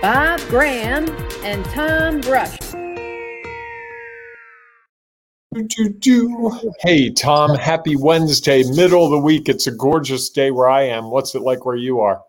Bob 0.00 0.38
Graham 0.42 1.08
and 1.42 1.64
Tom 1.64 2.20
Brush. 2.20 2.56
Hey, 6.80 7.10
Tom, 7.10 7.56
happy 7.56 7.96
Wednesday, 7.96 8.62
middle 8.76 9.04
of 9.04 9.10
the 9.10 9.18
week. 9.18 9.48
It's 9.48 9.66
a 9.66 9.72
gorgeous 9.72 10.30
day 10.30 10.52
where 10.52 10.68
I 10.68 10.82
am. 10.82 11.10
What's 11.10 11.34
it 11.34 11.42
like 11.42 11.66
where 11.66 11.74
you 11.74 11.98
are? 11.98 12.22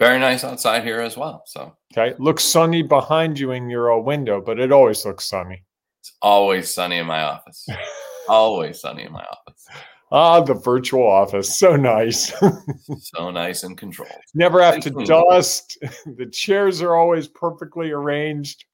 Very 0.00 0.18
nice 0.18 0.44
outside 0.44 0.82
here 0.82 1.02
as 1.02 1.14
well. 1.14 1.42
So, 1.44 1.76
okay, 1.92 2.14
looks 2.18 2.42
sunny 2.42 2.80
behind 2.80 3.38
you 3.38 3.50
in 3.50 3.68
your 3.68 3.92
uh, 3.92 3.98
window, 3.98 4.40
but 4.40 4.58
it 4.58 4.72
always 4.72 5.04
looks 5.04 5.26
sunny. 5.26 5.62
It's 6.00 6.12
always 6.22 6.72
sunny 6.72 6.96
in 6.96 7.06
my 7.06 7.22
office. 7.22 7.68
always 8.28 8.80
sunny 8.80 9.02
in 9.02 9.12
my 9.12 9.24
office. 9.24 9.66
Ah, 10.14 10.42
the 10.42 10.52
virtual 10.52 11.08
office. 11.08 11.58
So 11.58 11.74
nice. 11.74 12.34
so 12.98 13.30
nice 13.30 13.62
and 13.62 13.78
controlled. 13.78 14.12
Never 14.34 14.62
have 14.62 14.80
to 14.80 14.90
dust. 14.90 15.78
The 16.16 16.26
chairs 16.26 16.82
are 16.82 16.94
always 16.94 17.28
perfectly 17.28 17.90
arranged. 17.90 18.66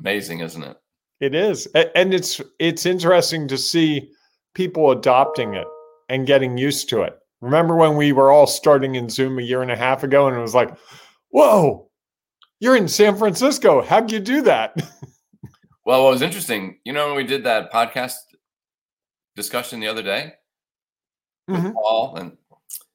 Amazing, 0.00 0.40
isn't 0.40 0.62
it? 0.64 0.76
It 1.20 1.34
is. 1.36 1.66
And 1.94 2.12
it's 2.12 2.40
it's 2.58 2.84
interesting 2.84 3.46
to 3.46 3.56
see 3.56 4.10
people 4.54 4.90
adopting 4.90 5.54
it 5.54 5.68
and 6.08 6.26
getting 6.26 6.58
used 6.58 6.88
to 6.88 7.02
it. 7.02 7.16
Remember 7.40 7.76
when 7.76 7.96
we 7.96 8.10
were 8.10 8.32
all 8.32 8.48
starting 8.48 8.96
in 8.96 9.08
Zoom 9.08 9.38
a 9.38 9.42
year 9.42 9.62
and 9.62 9.70
a 9.70 9.76
half 9.76 10.02
ago 10.02 10.26
and 10.26 10.36
it 10.36 10.40
was 10.40 10.54
like, 10.54 10.76
"Whoa, 11.28 11.88
you're 12.58 12.76
in 12.76 12.88
San 12.88 13.16
Francisco. 13.16 13.82
How'd 13.82 14.10
you 14.10 14.18
do 14.18 14.42
that?" 14.42 14.74
Well, 15.86 16.04
what 16.04 16.12
was 16.12 16.22
interesting, 16.22 16.78
you 16.84 16.94
know, 16.94 17.08
when 17.08 17.16
we 17.16 17.24
did 17.24 17.44
that 17.44 17.70
podcast 17.70 18.14
discussion 19.36 19.80
the 19.80 19.88
other 19.88 20.02
day 20.02 20.34
with 21.48 21.60
mm-hmm. 21.60 21.72
Paul, 21.72 22.16
and 22.16 22.36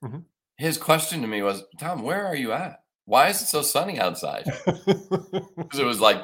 mm-hmm. 0.03 0.19
his 0.57 0.77
question 0.77 1.21
to 1.21 1.27
me 1.27 1.41
was, 1.41 1.63
Tom, 1.79 2.03
where 2.03 2.25
are 2.25 2.35
you 2.35 2.51
at? 2.51 2.81
Why 3.05 3.29
is 3.29 3.41
it 3.41 3.47
so 3.47 3.61
sunny 3.61 3.99
outside? 3.99 4.45
Because 4.65 5.79
it 5.79 5.85
was 5.85 5.99
like 5.99 6.23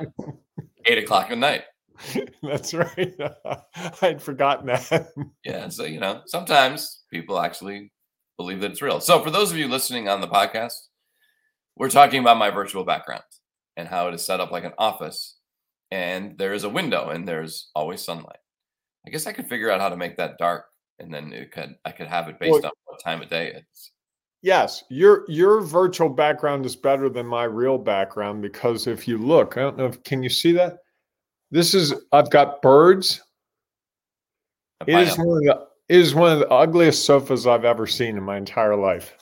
eight 0.85 0.97
o'clock 0.97 1.30
at 1.30 1.38
night. 1.38 1.63
That's 2.41 2.73
right. 2.73 3.13
I'd 4.02 4.22
forgotten 4.22 4.67
that. 4.67 5.09
yeah. 5.44 5.69
So, 5.69 5.83
you 5.83 5.99
know, 5.99 6.22
sometimes 6.25 7.03
people 7.11 7.39
actually 7.39 7.91
believe 8.38 8.61
that 8.61 8.72
it's 8.72 8.81
real. 8.81 9.00
So, 9.00 9.22
for 9.22 9.29
those 9.29 9.52
of 9.52 9.57
you 9.57 9.67
listening 9.67 10.09
on 10.09 10.22
the 10.22 10.27
podcast, 10.27 10.73
we're 11.75 11.89
talking 11.89 12.22
about 12.22 12.38
my 12.38 12.50
virtual 12.50 12.83
background 12.83 13.23
and 13.77 13.88
how 13.88 14.07
it 14.07 14.13
is 14.13 14.25
set 14.25 14.39
up 14.39 14.52
like 14.52 14.63
an 14.63 14.73
office. 14.77 15.38
And 15.91 16.38
there 16.38 16.53
is 16.53 16.63
a 16.63 16.69
window 16.69 17.09
and 17.09 17.27
there's 17.27 17.69
always 17.75 18.03
sunlight. 18.03 18.39
I 19.05 19.09
guess 19.09 19.27
I 19.27 19.33
could 19.33 19.47
figure 19.47 19.69
out 19.69 19.81
how 19.81 19.89
to 19.89 19.97
make 19.97 20.17
that 20.17 20.37
dark, 20.37 20.65
and 20.99 21.13
then 21.13 21.31
it 21.31 21.51
could 21.51 21.75
I 21.85 21.91
could 21.91 22.07
have 22.07 22.27
it 22.27 22.39
based 22.39 22.51
well, 22.51 22.65
on 22.65 22.71
what 22.85 23.03
time 23.03 23.21
of 23.21 23.29
day 23.29 23.53
it's. 23.55 23.91
Yes, 24.41 24.83
your 24.89 25.25
your 25.27 25.61
virtual 25.61 26.09
background 26.09 26.65
is 26.65 26.75
better 26.75 27.09
than 27.09 27.25
my 27.25 27.45
real 27.45 27.77
background 27.77 28.41
because 28.41 28.87
if 28.87 29.07
you 29.07 29.17
look, 29.17 29.57
I 29.57 29.61
don't 29.61 29.77
know 29.77 29.87
if 29.87 30.03
can 30.03 30.21
you 30.21 30.29
see 30.29 30.51
that. 30.53 30.77
This 31.51 31.73
is 31.73 31.94
I've 32.11 32.29
got 32.29 32.61
birds. 32.61 33.21
It 34.85 34.95
is 34.95 35.17
one 35.17 35.38
of 35.38 35.44
the 35.44 35.67
it 35.88 35.99
is 35.99 36.15
one 36.15 36.31
of 36.31 36.39
the 36.39 36.49
ugliest 36.49 37.05
sofas 37.05 37.47
I've 37.47 37.65
ever 37.65 37.88
seen 37.88 38.17
in 38.17 38.23
my 38.23 38.38
entire 38.38 38.75
life. 38.75 39.15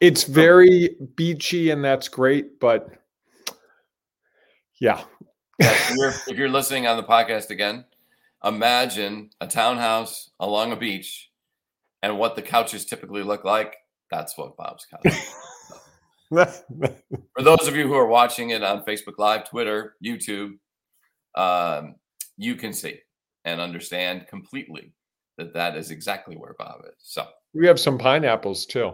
It's 0.00 0.24
very 0.24 0.96
beachy 1.14 1.70
and 1.70 1.84
that's 1.84 2.08
great, 2.08 2.58
but 2.58 2.90
yeah, 4.80 5.02
if, 5.60 5.96
you're, 5.96 6.14
if 6.28 6.38
you're 6.38 6.48
listening 6.48 6.86
on 6.86 6.96
the 6.96 7.02
podcast 7.02 7.50
again, 7.50 7.84
imagine 8.44 9.30
a 9.40 9.46
townhouse 9.46 10.30
along 10.40 10.72
a 10.72 10.76
beach 10.76 11.30
and 12.02 12.18
what 12.18 12.36
the 12.36 12.42
couches 12.42 12.84
typically 12.84 13.22
look 13.22 13.44
like. 13.44 13.76
That's 14.10 14.36
what 14.36 14.56
Bob's 14.56 14.86
couch. 14.86 15.00
Is. 15.04 15.34
For 17.36 17.42
those 17.42 17.66
of 17.66 17.76
you 17.76 17.86
who 17.86 17.94
are 17.94 18.06
watching 18.06 18.50
it 18.50 18.62
on 18.62 18.84
Facebook 18.84 19.18
Live, 19.18 19.48
Twitter, 19.48 19.96
YouTube, 20.04 20.58
um, 21.34 21.96
you 22.36 22.54
can 22.54 22.72
see 22.72 23.00
and 23.44 23.60
understand 23.60 24.26
completely 24.28 24.92
that 25.38 25.52
that 25.54 25.76
is 25.76 25.90
exactly 25.90 26.36
where 26.36 26.54
Bob 26.58 26.82
is. 26.84 26.94
So 26.98 27.26
we 27.52 27.66
have 27.66 27.80
some 27.80 27.98
pineapples 27.98 28.66
too. 28.66 28.92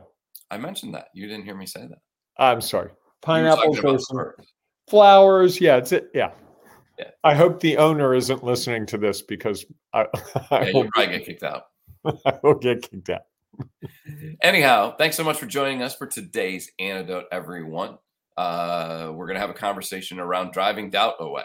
I 0.51 0.59
mentioned 0.59 0.95
that. 0.95 1.09
You 1.13 1.27
didn't 1.27 1.45
hear 1.45 1.57
me 1.57 1.67
say 1.67 1.87
that. 1.87 1.99
I'm 2.39 2.61
sorry. 2.61 2.91
Pineapples, 3.23 3.81
flowers. 4.89 5.61
Yeah, 5.61 5.77
it's 5.77 5.93
it. 5.93 6.11
Yeah, 6.15 6.31
yeah. 6.99 7.11
I 7.25 7.35
hope 7.35 7.61
the 7.61 7.77
owner 7.77 8.15
isn't 8.15 8.45
listening 8.45 8.87
to 8.87 8.99
this 8.99 9.23
because 9.23 9.65
I, 9.93 10.07
I 10.51 10.63
yeah, 10.63 10.65
you'll 10.69 10.89
probably 10.95 11.19
get 11.19 11.27
kicked 11.27 11.43
out. 11.43 11.65
I 12.25 12.39
will 12.43 12.55
get 12.55 12.89
kicked 12.91 13.11
out. 13.11 13.23
Anyhow, 14.43 14.97
thanks 14.97 15.17
so 15.17 15.25
much 15.25 15.39
for 15.39 15.47
joining 15.47 15.83
us 15.83 15.95
for 15.95 16.07
today's 16.07 16.71
antidote, 16.79 17.25
everyone. 17.33 17.99
Uh, 18.37 19.13
we're 19.15 19.27
going 19.27 19.37
to 19.37 19.41
have 19.41 19.51
a 19.51 19.55
conversation 19.55 20.21
around 20.21 20.53
driving 20.53 20.91
doubt 20.91 21.15
away. 21.21 21.45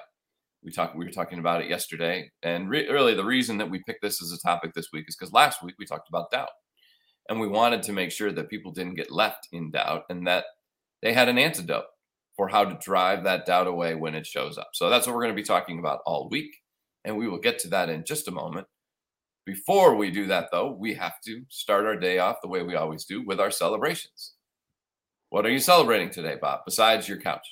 We 0.64 0.72
talked. 0.72 0.96
We 0.96 1.06
were 1.06 1.12
talking 1.12 1.40
about 1.40 1.62
it 1.62 1.70
yesterday, 1.70 2.30
and 2.44 2.70
re- 2.70 2.88
really 2.88 3.16
the 3.16 3.26
reason 3.26 3.58
that 3.58 3.70
we 3.70 3.82
picked 3.88 4.04
this 4.04 4.22
as 4.22 4.32
a 4.32 4.40
topic 4.40 4.74
this 4.74 4.90
week 4.94 5.06
is 5.08 5.16
because 5.16 5.34
last 5.34 5.64
week 5.64 5.76
we 5.80 5.86
talked 5.86 6.10
about 6.10 6.30
doubt, 6.30 6.50
and 7.30 7.40
we 7.40 7.48
wanted 7.48 7.82
to 7.84 7.94
make 7.94 8.12
sure 8.12 8.32
that 8.32 8.50
people 8.50 8.72
didn't 8.72 8.96
get 8.96 9.10
left 9.10 9.48
in 9.52 9.72
doubt 9.72 10.04
and 10.10 10.28
that 10.28 10.46
they 11.02 11.14
had 11.14 11.30
an 11.30 11.40
antidote 11.40 11.86
for 12.42 12.48
how 12.48 12.66
to 12.66 12.76
drive 12.82 13.24
that 13.24 13.46
doubt 13.46 13.68
away 13.68 13.94
when 13.94 14.16
it 14.16 14.26
shows 14.26 14.58
up. 14.58 14.70
So 14.74 14.90
that's 14.90 15.06
what 15.06 15.16
we're 15.16 15.22
going 15.22 15.36
to 15.36 15.40
be 15.40 15.46
talking 15.46 15.78
about 15.78 16.00
all 16.08 16.28
week. 16.28 16.52
And 17.06 17.16
we 17.16 17.28
will 17.28 17.38
get 17.38 17.60
to 17.60 17.68
that 17.68 17.88
in 17.88 18.04
just 18.04 18.28
a 18.28 18.32
moment. 18.32 18.66
Before 19.46 19.96
we 19.96 20.10
do 20.10 20.26
that, 20.26 20.48
though, 20.52 20.72
we 20.72 20.96
have 20.96 21.22
to 21.28 21.44
start 21.50 21.86
our 21.86 21.96
day 21.96 22.18
off 22.18 22.38
the 22.42 22.48
way 22.48 22.64
we 22.64 22.74
always 22.74 23.06
do 23.06 23.24
with 23.24 23.40
our 23.40 23.52
celebrations. 23.52 24.34
What 25.30 25.46
are 25.46 25.52
you 25.52 25.60
celebrating 25.60 26.10
today, 26.10 26.36
Bob, 26.42 26.62
besides 26.66 27.08
your 27.08 27.20
couch? 27.20 27.48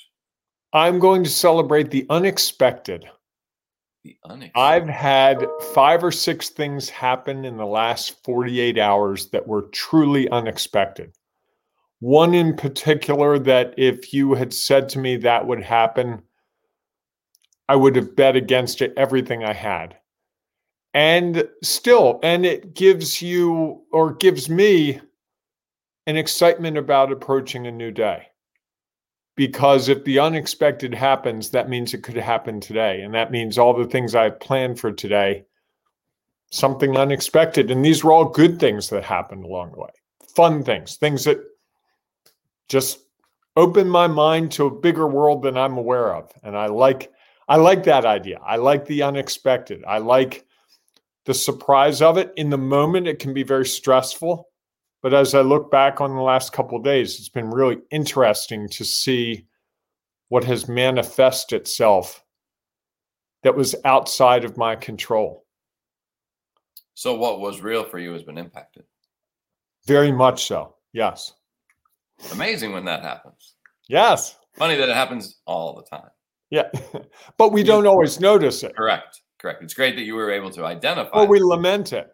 I'm 0.72 0.98
going 0.98 1.22
to 1.22 1.30
celebrate 1.30 1.92
the 1.92 2.04
unexpected. 2.10 3.08
The 4.02 4.16
unexpected. 4.24 4.60
I've 4.60 4.88
had 4.88 5.46
five 5.72 6.02
or 6.02 6.10
six 6.10 6.48
things 6.48 6.88
happen 6.88 7.44
in 7.44 7.56
the 7.56 7.64
last 7.64 8.24
48 8.24 8.76
hours 8.76 9.28
that 9.28 9.46
were 9.46 9.68
truly 9.70 10.28
unexpected. 10.30 11.12
One 12.00 12.34
in 12.34 12.56
particular 12.56 13.38
that 13.38 13.74
if 13.76 14.12
you 14.12 14.34
had 14.34 14.52
said 14.52 14.88
to 14.90 14.98
me 14.98 15.16
that 15.18 15.46
would 15.46 15.62
happen, 15.62 16.22
I 17.68 17.76
would 17.76 17.94
have 17.94 18.16
bet 18.16 18.36
against 18.36 18.82
it 18.82 18.94
everything 18.96 19.44
I 19.44 19.52
had. 19.52 19.96
And 20.92 21.48
still, 21.62 22.18
and 22.22 22.44
it 22.44 22.74
gives 22.74 23.22
you 23.22 23.82
or 23.92 24.14
gives 24.14 24.48
me 24.48 25.00
an 26.06 26.16
excitement 26.16 26.76
about 26.78 27.12
approaching 27.12 27.66
a 27.66 27.70
new 27.70 27.92
day. 27.92 28.26
Because 29.36 29.88
if 29.88 30.02
the 30.04 30.18
unexpected 30.18 30.92
happens, 30.94 31.50
that 31.50 31.68
means 31.68 31.94
it 31.94 32.02
could 32.02 32.16
happen 32.16 32.60
today. 32.60 33.02
And 33.02 33.14
that 33.14 33.30
means 33.30 33.56
all 33.56 33.72
the 33.72 33.86
things 33.86 34.14
I've 34.14 34.40
planned 34.40 34.80
for 34.80 34.90
today, 34.90 35.44
something 36.50 36.96
unexpected. 36.96 37.70
And 37.70 37.84
these 37.84 38.02
were 38.02 38.12
all 38.12 38.24
good 38.24 38.58
things 38.58 38.88
that 38.88 39.04
happened 39.04 39.44
along 39.44 39.72
the 39.72 39.80
way, 39.80 39.90
fun 40.34 40.64
things, 40.64 40.96
things 40.96 41.24
that 41.24 41.38
just 42.70 43.00
open 43.56 43.88
my 43.88 44.06
mind 44.06 44.52
to 44.52 44.66
a 44.66 44.70
bigger 44.70 45.06
world 45.06 45.42
than 45.42 45.58
I'm 45.58 45.76
aware 45.76 46.14
of. 46.14 46.30
And 46.42 46.56
I 46.56 46.66
like 46.66 47.12
I 47.48 47.56
like 47.56 47.82
that 47.84 48.06
idea. 48.06 48.38
I 48.46 48.56
like 48.56 48.86
the 48.86 49.02
unexpected. 49.02 49.82
I 49.84 49.98
like 49.98 50.46
the 51.26 51.34
surprise 51.34 52.00
of 52.00 52.16
it. 52.16 52.32
In 52.36 52.48
the 52.48 52.56
moment, 52.56 53.08
it 53.08 53.18
can 53.18 53.34
be 53.34 53.42
very 53.42 53.66
stressful. 53.66 54.46
But 55.02 55.14
as 55.14 55.34
I 55.34 55.40
look 55.40 55.70
back 55.70 56.00
on 56.00 56.14
the 56.14 56.22
last 56.22 56.52
couple 56.52 56.78
of 56.78 56.84
days, 56.84 57.18
it's 57.18 57.28
been 57.28 57.50
really 57.50 57.78
interesting 57.90 58.68
to 58.68 58.84
see 58.84 59.46
what 60.28 60.44
has 60.44 60.68
manifested 60.68 61.62
itself 61.62 62.22
that 63.42 63.56
was 63.56 63.74
outside 63.84 64.44
of 64.44 64.56
my 64.56 64.76
control. 64.76 65.44
So, 66.94 67.14
what 67.14 67.40
was 67.40 67.62
real 67.62 67.82
for 67.82 67.98
you 67.98 68.12
has 68.12 68.22
been 68.22 68.38
impacted? 68.38 68.84
Very 69.86 70.12
much 70.12 70.46
so. 70.46 70.76
Yes. 70.92 71.32
Amazing 72.32 72.72
when 72.72 72.84
that 72.84 73.02
happens. 73.02 73.54
Yes. 73.88 74.36
Funny 74.56 74.76
that 74.76 74.88
it 74.88 74.94
happens 74.94 75.40
all 75.46 75.74
the 75.74 75.96
time. 75.96 76.10
Yeah. 76.50 76.68
but 77.38 77.52
we 77.52 77.62
don't 77.62 77.86
always 77.86 78.20
notice 78.20 78.62
it. 78.62 78.76
Correct. 78.76 79.22
Correct. 79.38 79.62
It's 79.62 79.74
great 79.74 79.96
that 79.96 80.02
you 80.02 80.14
were 80.14 80.30
able 80.30 80.50
to 80.50 80.64
identify. 80.64 81.16
Well, 81.16 81.26
we 81.26 81.40
lament 81.40 81.92
it. 81.92 82.10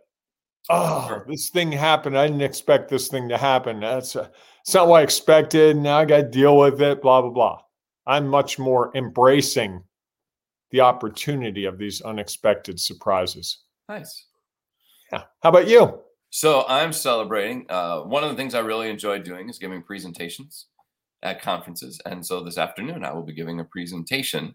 Oh, 0.68 1.06
sure. 1.08 1.26
this 1.28 1.50
thing 1.50 1.70
happened. 1.70 2.18
I 2.18 2.26
didn't 2.26 2.42
expect 2.42 2.88
this 2.88 3.08
thing 3.08 3.28
to 3.28 3.36
happen. 3.36 3.80
That's 3.80 4.16
a, 4.16 4.30
it's 4.62 4.74
not 4.74 4.88
what 4.88 5.00
I 5.00 5.04
expected. 5.04 5.76
Now 5.76 5.98
I 5.98 6.04
got 6.04 6.16
to 6.16 6.28
deal 6.28 6.56
with 6.56 6.80
it. 6.82 7.02
Blah 7.02 7.22
blah 7.22 7.30
blah. 7.30 7.60
I'm 8.06 8.26
much 8.26 8.58
more 8.58 8.90
embracing 8.96 9.82
the 10.70 10.80
opportunity 10.80 11.64
of 11.64 11.78
these 11.78 12.00
unexpected 12.00 12.80
surprises. 12.80 13.62
Nice. 13.88 14.26
Yeah. 15.12 15.22
How 15.42 15.50
about 15.50 15.68
you? 15.68 16.00
So 16.36 16.66
I'm 16.68 16.92
celebrating. 16.92 17.64
Uh, 17.70 18.00
one 18.00 18.22
of 18.22 18.28
the 18.28 18.36
things 18.36 18.54
I 18.54 18.58
really 18.58 18.90
enjoy 18.90 19.20
doing 19.20 19.48
is 19.48 19.58
giving 19.58 19.82
presentations 19.82 20.66
at 21.22 21.40
conferences, 21.40 21.98
and 22.04 22.24
so 22.26 22.44
this 22.44 22.58
afternoon 22.58 23.06
I 23.06 23.14
will 23.14 23.22
be 23.22 23.32
giving 23.32 23.58
a 23.58 23.64
presentation 23.64 24.54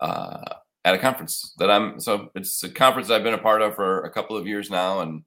uh, 0.00 0.54
at 0.86 0.94
a 0.94 0.98
conference 0.98 1.52
that 1.58 1.70
I'm. 1.70 2.00
So 2.00 2.30
it's 2.34 2.62
a 2.64 2.70
conference 2.70 3.10
I've 3.10 3.24
been 3.24 3.34
a 3.34 3.38
part 3.38 3.60
of 3.60 3.74
for 3.74 4.04
a 4.04 4.10
couple 4.10 4.38
of 4.38 4.46
years 4.46 4.70
now, 4.70 5.00
and 5.00 5.22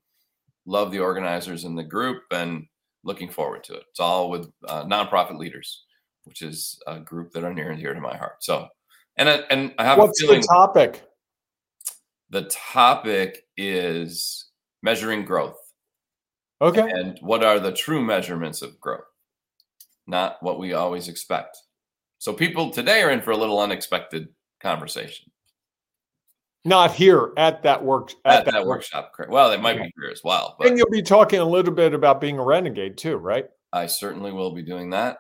love 0.66 0.90
the 0.90 1.02
organizers 1.02 1.66
and 1.66 1.78
the 1.78 1.84
group, 1.84 2.24
and 2.31 2.66
looking 3.04 3.30
forward 3.30 3.64
to 3.66 3.76
it. 3.76 3.84
It's 3.92 4.00
all 4.00 4.31
with 4.31 4.50
uh, 4.68 4.86
nonprofit 4.86 5.38
leaders, 5.38 5.84
which 6.24 6.42
is 6.42 6.80
a 6.88 7.00
group 7.00 7.31
that 7.34 7.44
are 7.44 7.54
near 7.54 7.70
and 7.70 7.80
dear 7.80 7.94
to 7.94 8.02
my 8.02 8.18
heart. 8.18 8.38
So, 8.44 8.70
and 9.18 9.30
I, 9.30 9.36
and 9.52 9.72
I 9.78 9.84
have 9.84 10.00
What's 10.00 10.20
a 10.20 10.26
feeling 10.26 10.42
the 10.42 10.48
topic? 10.48 11.04
the 12.31 12.46
topic 12.46 13.44
is 13.56 14.48
measuring 14.81 15.26
growth 15.26 15.60
Okay. 16.62 16.90
and 16.90 17.18
what 17.22 17.44
are 17.44 17.60
the 17.60 17.72
true 17.74 18.02
measurements 18.04 18.62
of 18.62 18.80
growth, 18.80 19.04
not 20.07 20.38
what 20.42 20.57
we 20.60 20.74
always 20.74 21.07
expect. 21.10 21.57
So 22.18 22.34
people 22.34 22.69
today 22.72 23.02
are 23.04 23.10
in 23.12 23.22
for 23.22 23.31
a 23.31 23.38
little 23.38 23.60
unexpected 23.60 24.30
conversation 24.62 25.31
Not 26.63 26.94
here 26.94 27.34
at 27.38 27.62
that 27.63 27.84
work 27.84 28.12
at, 28.24 28.46
that, 28.46 28.66
workshop. 28.66 29.12
correct. 29.13 29.31
Well, 29.31 29.50
they 29.50 29.57
might 29.57 29.75
Yeah. 29.75 29.84
be 29.84 29.94
here 30.00 30.10
as 30.12 30.22
well, 30.24 30.56
but 30.57 30.68
And 30.68 30.78
you'll 30.78 30.90
be 30.90 31.02
talking 31.04 31.40
a 31.40 31.46
little 31.46 31.74
bit 31.74 31.94
about 31.94 32.19
being 32.22 32.40
a 32.40 32.44
renegade 32.44 32.98
too, 32.98 33.18
right? 33.18 33.46
I 33.74 33.86
certainly 33.88 34.31
will 34.31 34.54
be 34.56 34.63
doing 34.63 34.90
that. 34.92 35.18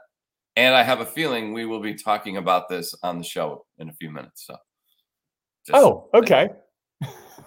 And 0.55 0.73
I 0.73 0.83
have 0.83 1.01
a 1.01 1.05
feeling 1.05 1.51
we 1.53 1.65
will 1.65 1.81
be 1.81 1.93
talking 1.95 2.37
about 2.37 2.69
this 2.69 2.95
on 3.03 3.17
the 3.17 3.23
show 3.25 3.65
in 3.77 3.89
a 3.89 3.93
few 3.93 4.09
minutes. 4.09 4.45
So, 4.47 4.55
just- 5.67 5.75
Oh, 5.77 6.09
okay. 6.13 6.49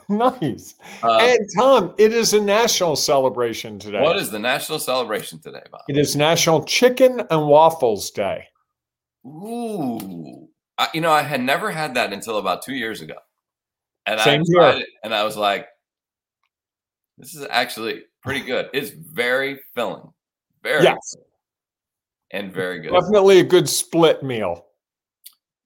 nice. 0.42 0.74
Uh, 1.02 1.18
and 1.20 1.38
Tom, 1.56 1.94
it 1.98 2.12
is 2.12 2.32
a 2.32 2.40
national 2.40 2.96
celebration 2.96 3.78
today. 3.78 4.00
what 4.00 4.16
is 4.16 4.30
the 4.30 4.38
national 4.38 4.78
celebration 4.78 5.38
today, 5.38 5.62
Bob? 5.70 5.82
it 5.88 5.96
is 5.98 6.16
National 6.16 6.64
Chicken 6.64 7.20
and 7.30 7.46
Waffles 7.46 8.10
Day. 8.10 8.44
Ooh, 9.26 10.48
I, 10.78 10.88
you 10.94 11.00
know, 11.00 11.10
I 11.10 11.22
had 11.22 11.42
never 11.42 11.70
had 11.70 11.94
that 11.94 12.12
until 12.12 12.38
about 12.38 12.62
two 12.62 12.74
years 12.74 13.00
ago, 13.02 13.16
and 14.06 14.18
Same 14.20 14.40
I 14.40 14.44
here. 14.72 14.80
it, 14.82 14.88
and 15.04 15.12
I 15.14 15.24
was 15.24 15.36
like, 15.36 15.66
"This 17.18 17.34
is 17.34 17.46
actually 17.50 18.04
pretty 18.22 18.40
good. 18.40 18.70
It's 18.72 18.90
very 18.90 19.60
filling, 19.74 20.10
very 20.62 20.84
Yes. 20.84 20.96
filling, 21.14 21.26
and 22.30 22.52
very 22.54 22.80
good." 22.80 22.92
Definitely 22.92 23.40
a 23.40 23.44
good 23.44 23.68
split 23.68 24.22
meal. 24.22 24.64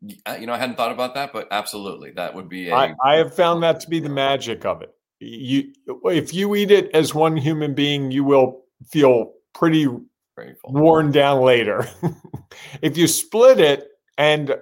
You 0.04 0.46
know, 0.46 0.52
I 0.52 0.58
hadn't 0.58 0.76
thought 0.76 0.90
about 0.90 1.14
that, 1.14 1.32
but 1.32 1.48
absolutely, 1.52 2.10
that 2.12 2.34
would 2.34 2.48
be 2.48 2.70
a 2.70 2.74
I, 2.74 2.94
I 3.04 3.14
have 3.16 3.34
found 3.34 3.62
that 3.62 3.78
to 3.80 3.88
be 3.88 4.00
the 4.00 4.08
magic 4.08 4.64
of 4.64 4.82
it. 4.82 4.92
You, 5.20 5.72
if 6.06 6.34
you 6.34 6.56
eat 6.56 6.72
it 6.72 6.90
as 6.92 7.14
one 7.14 7.36
human 7.36 7.74
being, 7.74 8.10
you 8.10 8.24
will 8.24 8.64
feel 8.90 9.34
pretty 9.54 9.86
full. 9.86 10.56
worn 10.66 11.12
down 11.12 11.42
later. 11.42 11.88
if 12.82 12.96
you 12.96 13.06
split 13.06 13.60
it 13.60 13.88
and 14.18 14.56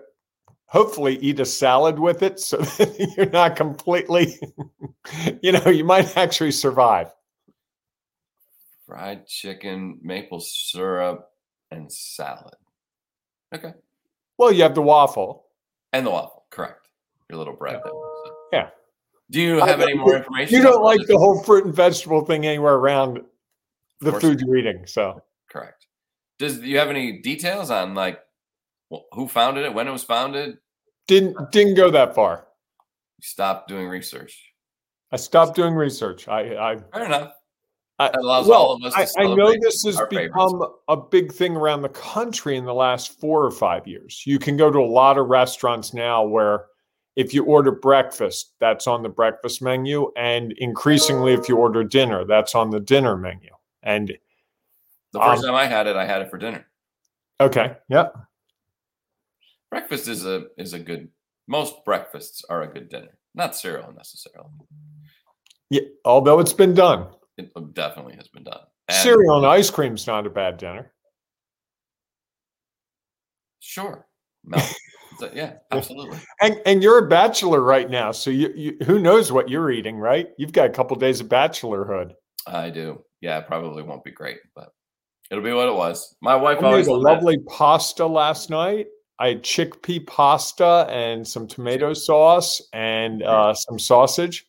hopefully 0.67 1.17
eat 1.17 1.41
a 1.41 1.47
salad 1.47 1.99
with 1.99 2.23
it 2.23 2.39
so 2.39 2.57
that 2.79 3.15
you're 3.17 3.31
not 3.31 3.57
completely, 3.57 4.39
you 5.43 5.53
know, 5.53 5.69
you 5.69 5.85
might 5.85 6.17
actually 6.19 6.53
survive. 6.53 7.11
fried 8.87 9.27
chicken, 9.27 9.99
maple 10.03 10.41
syrup, 10.41 11.31
and 11.71 11.91
salad. 11.91 12.55
Okay, 13.55 13.73
Well, 14.41 14.51
you 14.51 14.63
have 14.63 14.75
the 14.75 14.81
waffle. 14.81 15.45
and 15.93 16.07
the 16.07 16.11
waffle. 16.11 16.47
Correct. 16.51 16.89
Your 17.29 17.39
little 17.39 17.53
bread. 17.55 17.75
There. 17.85 17.93
So- 17.93 18.35
Yeah. 18.55 18.71
Do 19.31 19.39
you 19.43 19.61
have 19.61 19.83
any 19.83 19.93
more 19.93 20.17
information? 20.17 20.57
You 20.57 20.63
don't 20.63 20.83
like 20.83 21.07
the 21.07 21.19
whole 21.19 21.43
fruit 21.43 21.67
and 21.67 21.75
vegetable 21.75 22.25
thing 22.25 22.47
anywhere 22.47 22.75
around 22.77 23.21
the 24.01 24.13
food 24.19 24.41
you're 24.41 24.57
eating. 24.57 24.87
So 24.87 25.23
Correct. 25.51 25.87
Does 26.39 26.59
do 26.59 26.67
you 26.67 26.79
have 26.79 26.89
any 26.89 27.21
details 27.21 27.71
on 27.71 27.95
like 27.95 28.21
who 29.13 29.29
founded 29.29 29.67
it, 29.67 29.75
when 29.75 29.87
it 29.87 29.93
was 29.93 30.05
founded? 30.05 30.57
didn't 31.07 31.37
didn't 31.53 31.75
go 31.75 31.91
that 31.91 32.15
far. 32.15 32.47
You 33.19 33.23
stopped 33.23 33.69
doing 33.69 33.89
research. 33.89 34.53
I 35.13 35.17
stopped 35.17 35.55
doing 35.55 35.75
research. 35.75 36.29
I, 36.29 36.41
I 36.57 36.77
Fair 36.95 37.05
enough. 37.05 37.35
I, 38.01 38.09
allows 38.15 38.47
well, 38.47 38.63
all 38.63 38.73
of 38.73 38.83
us 38.83 38.95
I, 38.97 39.25
I 39.25 39.35
know 39.35 39.55
this 39.61 39.85
has 39.85 39.99
our 39.99 40.09
favorites. 40.09 40.33
become 40.33 40.63
a 40.89 40.97
big 40.97 41.31
thing 41.31 41.55
around 41.55 41.83
the 41.83 41.91
country 41.91 42.57
in 42.57 42.65
the 42.65 42.73
last 42.73 43.21
four 43.21 43.45
or 43.45 43.51
five 43.51 43.87
years. 43.87 44.23
You 44.25 44.39
can 44.39 44.57
go 44.57 44.71
to 44.71 44.79
a 44.79 44.89
lot 44.89 45.19
of 45.19 45.27
restaurants 45.27 45.93
now 45.93 46.25
where 46.25 46.65
if 47.17 47.35
you 47.35 47.45
order 47.45 47.71
breakfast, 47.71 48.55
that's 48.59 48.87
on 48.87 49.03
the 49.03 49.11
breakfast 49.11 49.61
menu. 49.61 50.11
And 50.17 50.53
increasingly, 50.53 51.35
if 51.35 51.47
you 51.47 51.59
order 51.59 51.85
dinner, 51.85 52.25
that's 52.25 52.55
on 52.55 52.71
the 52.71 52.81
dinner 52.81 53.19
menu. 53.19 53.51
And 53.83 54.09
The 55.13 55.21
first 55.21 55.45
um, 55.45 55.51
time 55.51 55.55
I 55.55 55.67
had 55.67 55.87
it, 55.87 55.95
I 55.95 56.07
had 56.07 56.23
it 56.23 56.31
for 56.31 56.39
dinner. 56.39 56.67
okay, 57.39 57.77
yeah. 57.91 58.09
Breakfast 59.71 60.09
is 60.09 60.25
a 60.25 60.47
is 60.57 60.73
a 60.73 60.79
good. 60.79 61.09
Most 61.47 61.85
breakfasts 61.85 62.45
are 62.49 62.63
a 62.63 62.67
good 62.67 62.89
dinner, 62.89 63.19
not 63.35 63.55
cereal 63.55 63.93
necessarily. 63.93 64.49
Yeah. 65.69 65.83
Although 66.07 66.41
it's 66.41 66.55
been 66.55 66.75
done. 66.75 67.09
It 67.41 67.75
definitely 67.75 68.17
has 68.17 68.29
been 68.29 68.45
done. 68.45 68.61
And- 68.89 68.97
Cereal 68.97 69.39
and 69.39 69.47
ice 69.47 69.71
cream's 69.71 70.07
not 70.07 70.27
a 70.27 70.31
bad 70.31 70.57
dinner. 70.59 70.93
Sure. 73.61 74.07
So, 75.19 75.29
yeah, 75.35 75.57
absolutely. 75.71 76.19
And 76.41 76.63
and 76.65 76.83
you're 76.83 77.05
a 77.05 77.09
bachelor 77.09 77.61
right 77.61 77.91
now, 77.91 78.11
so 78.11 78.31
you, 78.31 78.51
you 78.57 78.77
who 78.87 78.99
knows 78.99 79.31
what 79.31 79.51
you're 79.51 79.71
eating, 79.71 79.99
right? 79.99 80.29
You've 80.39 80.53
got 80.53 80.65
a 80.65 80.73
couple 80.73 80.95
of 80.97 81.01
days 81.01 81.21
of 81.21 81.29
bachelorhood. 81.29 82.13
I 82.47 82.71
do. 82.71 83.05
Yeah, 83.21 83.37
it 83.39 83.47
probably 83.47 83.83
won't 83.83 84.03
be 84.03 84.13
great, 84.13 84.39
but 84.55 84.71
it'll 85.31 85.45
be 85.45 85.53
what 85.53 85.69
it 85.69 85.75
was. 85.75 86.17
My 86.23 86.35
wife 86.37 86.59
I 86.59 86.63
made 86.63 86.69
always 86.69 86.87
a 86.87 86.93
loved 86.93 87.05
that. 87.05 87.13
lovely 87.17 87.39
pasta 87.49 88.07
last 88.07 88.49
night. 88.49 88.87
I 89.19 89.29
had 89.29 89.43
chickpea 89.43 90.07
pasta 90.07 90.87
and 90.89 91.29
some 91.29 91.47
tomato 91.47 91.93
sauce 91.93 92.63
and 92.73 93.23
uh, 93.23 93.53
some 93.53 93.79
sausage, 93.79 94.47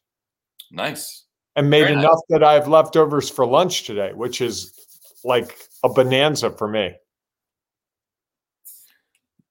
Nice. 0.71 1.25
And 1.55 1.69
made 1.69 1.83
Very 1.83 1.95
nice. 1.95 2.05
enough 2.05 2.19
that 2.29 2.43
I 2.43 2.53
have 2.53 2.67
leftovers 2.67 3.29
for 3.29 3.45
lunch 3.45 3.83
today, 3.83 4.11
which 4.13 4.41
is 4.41 4.73
like 5.23 5.57
a 5.83 5.89
bonanza 5.89 6.51
for 6.51 6.67
me. 6.67 6.93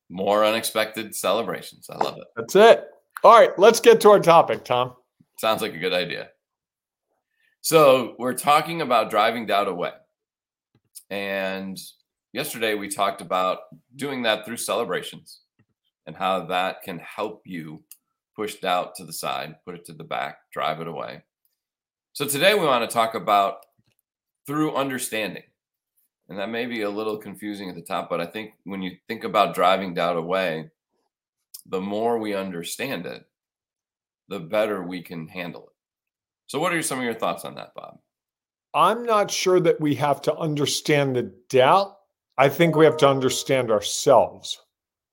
More 0.09 0.45
unexpected 0.45 1.14
celebrations. 1.14 1.88
I 1.90 1.97
love 2.02 2.16
it. 2.16 2.25
That's 2.37 2.57
it. 2.57 2.85
All 3.23 3.38
right, 3.38 3.57
let's 3.59 3.80
get 3.80 4.00
to 4.00 4.11
our 4.11 4.21
topic, 4.21 4.64
Tom. 4.64 4.95
Sounds 5.38 5.62
like 5.62 5.75
a 5.75 5.78
good 5.78 5.92
idea. 5.92 6.30
So 7.61 8.14
we're 8.19 8.35
talking 8.35 8.80
about 8.80 9.11
driving 9.11 9.47
doubt 9.47 9.69
away. 9.69 9.92
And 11.11 11.78
yesterday 12.33 12.75
we 12.75 12.88
talked 12.88 13.21
about 13.21 13.59
doing 13.97 14.23
that 14.23 14.45
through 14.45 14.57
celebrations 14.57 15.40
and 16.07 16.16
how 16.16 16.47
that 16.47 16.83
can 16.83 16.99
help 16.99 17.42
you 17.45 17.83
push 18.35 18.54
doubt 18.57 18.95
to 18.97 19.04
the 19.04 19.12
side, 19.12 19.57
put 19.64 19.75
it 19.75 19.85
to 19.85 19.92
the 19.92 20.04
back, 20.04 20.38
drive 20.52 20.80
it 20.80 20.88
away. 20.88 21.23
So 22.12 22.26
today 22.26 22.55
we 22.55 22.67
want 22.67 22.88
to 22.88 22.93
talk 22.93 23.14
about 23.14 23.67
through 24.47 24.75
understanding. 24.75 25.45
And 26.29 26.38
that 26.38 26.50
may 26.50 26.67
be 26.67 26.83
a 26.83 26.90
little 26.90 27.17
confusing 27.17 27.69
at 27.69 27.76
the 27.76 27.83
top, 27.83 28.11
but 28.11 28.21
I 28.21 28.26
think 28.26 28.52
when 28.64 28.83
you 28.83 28.97
think 29.09 29.25
about 29.25 29.55
driving 29.55 29.95
doubt 29.95 30.17
away, 30.17 30.71
the 31.67 31.81
more 31.81 32.19
we 32.19 32.35
understand 32.35 33.07
it, 33.07 33.25
the 34.29 34.40
better 34.40 34.83
we 34.83 35.02
can 35.02 35.29
handle 35.29 35.62
it. 35.62 35.75
So, 36.47 36.59
what 36.59 36.73
are 36.73 36.83
some 36.83 36.99
of 36.99 37.05
your 37.05 37.14
thoughts 37.14 37.45
on 37.45 37.55
that, 37.57 37.75
Bob? 37.75 37.99
I'm 38.75 39.05
not 39.05 39.31
sure 39.31 39.61
that 39.61 39.81
we 39.81 39.95
have 39.97 40.23
to 40.23 40.37
understand 40.37 41.17
the 41.17 41.33
doubt. 41.49 41.97
I 42.38 42.49
think 42.49 42.76
we 42.76 42.85
have 42.85 42.97
to 42.99 43.09
understand 43.09 43.71
ourselves 43.71 44.61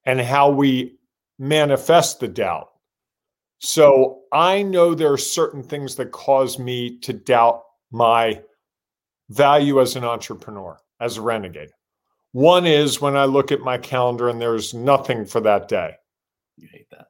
and 0.06 0.22
how 0.22 0.50
we 0.50 0.98
manifest 1.40 2.20
the 2.20 2.28
doubt. 2.28 2.70
So 3.60 4.22
I 4.32 4.62
know 4.62 4.94
there 4.94 5.12
are 5.12 5.18
certain 5.18 5.64
things 5.64 5.96
that 5.96 6.12
cause 6.12 6.60
me 6.60 7.00
to 7.00 7.14
doubt 7.14 7.64
my 7.92 8.42
value 9.30 9.82
as 9.82 9.96
an 9.96 10.04
entrepreneur, 10.04 10.78
as 11.00 11.18
a 11.18 11.22
renegade. 11.22 11.70
One 12.34 12.68
is 12.68 13.02
when 13.02 13.16
I 13.16 13.26
look 13.26 13.52
at 13.52 13.62
my 13.62 13.78
calendar 13.78 14.30
and 14.30 14.40
there's 14.40 14.74
nothing 14.74 15.26
for 15.26 15.42
that 15.42 15.68
day. 15.68 15.96
You 16.58 16.68
hate 16.72 16.90
that. 16.92 17.08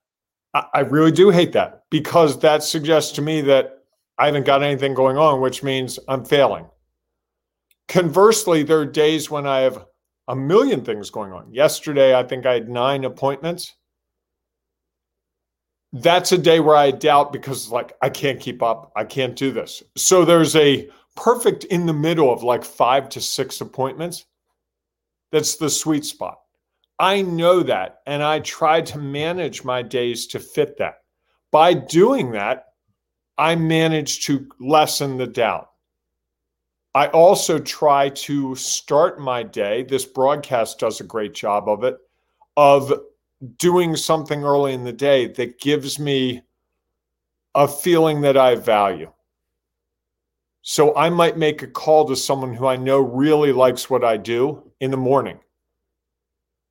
I, 0.53 0.65
I 0.73 0.79
really 0.81 1.11
do 1.11 1.29
hate 1.29 1.51
that 1.53 1.83
because 1.89 2.39
that 2.39 2.63
suggests 2.63 3.11
to 3.13 3.21
me 3.21 3.41
that 3.41 3.79
I 4.17 4.27
haven't 4.27 4.45
got 4.45 4.63
anything 4.63 4.93
going 4.93 5.17
on, 5.17 5.41
which 5.41 5.63
means 5.63 5.99
I'm 6.07 6.23
failing. 6.25 6.65
Conversely, 7.87 8.63
there 8.63 8.79
are 8.79 8.85
days 8.85 9.29
when 9.29 9.45
I 9.45 9.59
have 9.59 9.85
a 10.27 10.35
million 10.35 10.83
things 10.83 11.09
going 11.09 11.31
on. 11.31 11.53
Yesterday, 11.53 12.17
I 12.17 12.23
think 12.23 12.45
I 12.45 12.53
had 12.53 12.69
nine 12.69 13.05
appointments. 13.05 13.75
That's 15.93 16.31
a 16.31 16.37
day 16.37 16.59
where 16.59 16.75
I 16.75 16.91
doubt 16.91 17.31
because, 17.31 17.71
like, 17.71 17.93
I 18.01 18.09
can't 18.09 18.39
keep 18.39 18.61
up. 18.61 18.91
I 18.95 19.03
can't 19.05 19.35
do 19.35 19.51
this. 19.51 19.81
So 19.95 20.25
there's 20.25 20.55
a 20.55 20.89
perfect 21.15 21.63
in 21.65 21.85
the 21.85 21.93
middle 21.93 22.31
of 22.31 22.43
like 22.43 22.63
five 22.63 23.09
to 23.09 23.21
six 23.21 23.61
appointments. 23.61 24.25
That's 25.31 25.55
the 25.55 25.69
sweet 25.69 26.05
spot. 26.05 26.39
I 26.99 27.21
know 27.21 27.61
that, 27.63 27.99
and 28.07 28.23
I 28.23 28.39
try 28.39 28.81
to 28.81 28.97
manage 28.97 29.63
my 29.63 29.81
days 29.81 30.27
to 30.27 30.39
fit 30.39 30.77
that. 30.77 30.95
By 31.51 31.73
doing 31.73 32.31
that, 32.31 32.65
I 33.37 33.55
manage 33.55 34.25
to 34.25 34.47
lessen 34.59 35.17
the 35.17 35.27
doubt. 35.27 35.69
I 36.95 37.07
also 37.07 37.59
try 37.59 38.09
to 38.09 38.55
start 38.55 39.19
my 39.19 39.43
day. 39.43 39.83
This 39.83 40.05
broadcast 40.05 40.79
does 40.79 40.99
a 40.99 41.03
great 41.03 41.35
job 41.35 41.69
of 41.69 41.83
it, 41.83 41.97
of 42.55 42.91
doing 43.57 43.95
something 43.95 44.43
early 44.43 44.73
in 44.73 44.83
the 44.83 44.93
day 44.93 45.27
that 45.27 45.59
gives 45.59 45.99
me 45.99 46.41
a 47.55 47.67
feeling 47.67 48.21
that 48.21 48.37
I 48.37 48.55
value. 48.55 49.11
So 50.61 50.95
I 50.95 51.09
might 51.09 51.37
make 51.37 51.61
a 51.61 51.67
call 51.67 52.05
to 52.07 52.15
someone 52.15 52.53
who 52.53 52.67
I 52.67 52.75
know 52.75 52.99
really 52.99 53.53
likes 53.53 53.89
what 53.89 54.03
I 54.03 54.17
do 54.17 54.71
in 54.79 54.91
the 54.91 54.97
morning. 54.97 55.39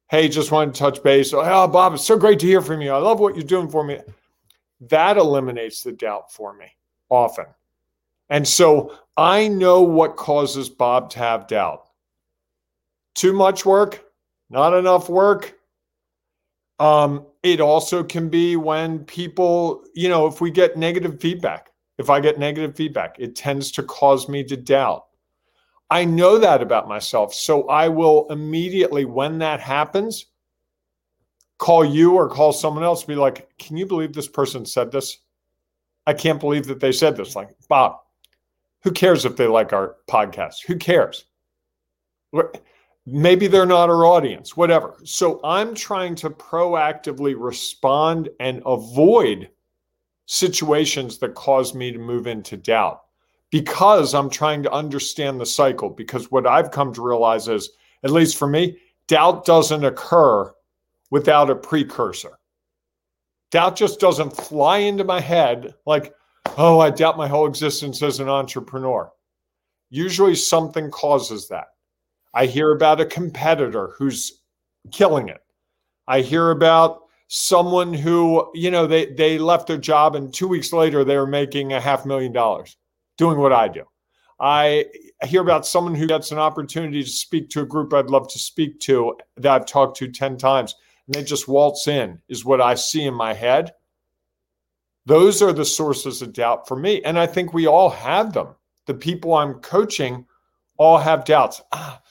Hey, 0.08 0.28
just 0.28 0.52
wanted 0.52 0.75
to 0.75 0.78
touch 0.78 1.02
base. 1.02 1.32
Oh, 1.32 1.66
Bob, 1.66 1.94
it's 1.94 2.04
so 2.04 2.18
great 2.18 2.38
to 2.40 2.46
hear 2.46 2.61
from 2.61 2.80
you. 2.80 2.92
I 2.92 2.99
love 2.99 3.18
what 3.18 3.35
you're 3.35 3.44
doing 3.44 3.68
for 3.68 3.82
me. 3.82 3.99
That 4.80 5.16
eliminates 5.16 5.82
the 5.82 5.92
doubt 5.92 6.30
for 6.30 6.54
me 6.54 6.66
often. 7.08 7.46
And 8.28 8.46
so 8.46 8.99
I 9.16 9.49
know 9.49 9.82
what 9.82 10.16
causes 10.16 10.68
Bob 10.68 11.11
to 11.11 11.18
have 11.18 11.49
doubt. 11.49 11.88
Too 13.14 13.32
much 13.32 13.64
work, 13.64 14.04
not 14.50 14.75
enough 14.75 15.08
work. 15.08 15.55
Um, 16.78 17.26
it 17.42 17.61
also 17.61 18.04
can 18.04 18.28
be 18.28 18.56
when 18.56 19.00
people, 19.04 19.85
you 19.95 20.09
know, 20.09 20.26
if 20.26 20.40
we 20.40 20.50
get 20.50 20.76
negative 20.76 21.21
feedback, 21.21 21.71
if 21.99 22.11
I 22.11 22.21
get 22.21 22.38
negative 22.38 22.76
feedback, 22.76 23.16
it 23.18 23.35
tends 23.35 23.73
to 23.73 23.83
cause 23.83 24.28
me 24.28 24.45
to 24.45 24.56
doubt. 24.56 25.06
I 25.90 26.04
know 26.04 26.38
that 26.38 26.62
about 26.62 26.88
myself. 26.88 27.33
So 27.33 27.68
I 27.68 27.88
will 27.88 28.26
immediately, 28.30 29.04
when 29.04 29.38
that 29.38 29.61
happens, 29.61 30.26
call 31.59 31.85
you 31.85 32.14
or 32.14 32.28
call 32.28 32.52
someone 32.52 32.85
else, 32.85 33.04
be 33.04 33.14
like, 33.14 33.49
can 33.59 33.76
you 33.76 33.87
believe 33.87 34.12
this 34.12 34.28
person 34.28 34.66
said 34.66 34.90
this? 34.90 35.18
I 36.06 36.12
can't 36.12 36.40
believe 36.40 36.66
that 36.66 36.80
they 36.80 36.92
said 36.92 37.16
this. 37.16 37.35
Like, 37.35 37.50
Bob, 37.68 38.00
who 38.83 38.90
cares 38.92 39.25
if 39.25 39.37
they 39.37 39.47
like 39.47 39.73
our 39.73 39.97
podcast? 40.09 40.64
Who 40.66 40.76
cares? 40.76 41.25
Maybe 43.08 43.46
they're 43.46 43.66
not 43.66 43.88
our 43.88 44.04
audience, 44.04 44.56
whatever. 44.56 44.96
So 45.04 45.40
I'm 45.44 45.75
trying 45.75 46.16
to 46.16 46.30
proactively 46.30 47.36
respond 47.38 48.28
and 48.40 48.60
avoid 48.66 49.48
situations 50.26 51.18
that 51.18 51.34
cause 51.34 51.72
me 51.72 51.92
to 51.92 51.98
move 52.00 52.26
into 52.26 52.56
doubt 52.56 53.02
because 53.50 54.12
I'm 54.12 54.28
trying 54.28 54.64
to 54.64 54.72
understand 54.72 55.40
the 55.40 55.46
cycle. 55.46 55.88
Because 55.88 56.32
what 56.32 56.48
I've 56.48 56.72
come 56.72 56.92
to 56.94 57.02
realize 57.02 57.46
is, 57.46 57.70
at 58.02 58.10
least 58.10 58.36
for 58.36 58.48
me, 58.48 58.76
doubt 59.06 59.44
doesn't 59.44 59.84
occur 59.84 60.52
without 61.12 61.48
a 61.48 61.54
precursor. 61.54 62.38
Doubt 63.52 63.76
just 63.76 64.00
doesn't 64.00 64.36
fly 64.36 64.78
into 64.78 65.04
my 65.04 65.20
head 65.20 65.75
like, 65.86 66.12
oh, 66.58 66.80
I 66.80 66.90
doubt 66.90 67.16
my 67.16 67.28
whole 67.28 67.46
existence 67.46 68.02
as 68.02 68.18
an 68.18 68.28
entrepreneur. 68.28 69.12
Usually 69.90 70.34
something 70.34 70.90
causes 70.90 71.46
that. 71.48 71.68
I 72.37 72.45
hear 72.45 72.73
about 72.73 73.00
a 73.00 73.07
competitor 73.07 73.95
who's 73.97 74.43
killing 74.93 75.31
it. 75.31 75.43
I 76.07 76.21
hear 76.21 76.50
about 76.50 77.05
someone 77.28 77.95
who, 77.95 78.50
you 78.52 78.71
know, 78.71 78.87
they, 78.87 79.07
they 79.07 79.38
left 79.38 79.66
their 79.66 79.78
job 79.78 80.14
and 80.14 80.33
two 80.35 80.47
weeks 80.47 80.71
later 80.71 81.02
they 81.02 81.16
were 81.16 81.26
making 81.26 81.73
a 81.73 81.81
half 81.81 82.05
million 82.05 82.33
dollars 82.33 82.76
doing 83.16 83.38
what 83.38 83.55
I 83.55 83.69
do. 83.69 83.85
I 84.38 84.85
hear 85.25 85.40
about 85.40 85.66
someone 85.66 85.95
who 85.95 86.07
gets 86.07 86.31
an 86.31 86.38
opportunity 86.38 87.02
to 87.02 87.09
speak 87.09 87.49
to 87.50 87.62
a 87.62 87.66
group 87.66 87.95
I'd 87.95 88.11
love 88.11 88.28
to 88.28 88.38
speak 88.38 88.81
to 88.81 89.16
that 89.38 89.50
I've 89.50 89.66
talked 89.66 89.97
to 89.97 90.12
10 90.12 90.37
times 90.37 90.75
and 91.07 91.14
they 91.14 91.25
just 91.25 91.49
waltz 91.49 91.88
in, 91.88 92.21
is 92.28 92.45
what 92.45 92.61
I 92.61 92.75
see 92.75 93.05
in 93.05 93.14
my 93.14 93.33
head. 93.33 93.73
Those 95.07 95.40
are 95.40 95.55
the 95.55 95.64
sources 95.64 96.21
of 96.21 96.35
doubt 96.35 96.69
for 96.69 96.76
me. 96.76 97.02
And 97.02 97.19
I 97.19 97.26
think 97.26 97.55
we 97.55 97.66
all 97.66 97.88
have 97.88 98.35
them. 98.35 98.49
The 98.85 98.93
people 98.93 99.33
I'm 99.33 99.55
coaching 99.55 100.26
all 100.76 100.99
have 100.99 101.25
doubts. 101.25 101.62
Ah, 101.73 102.02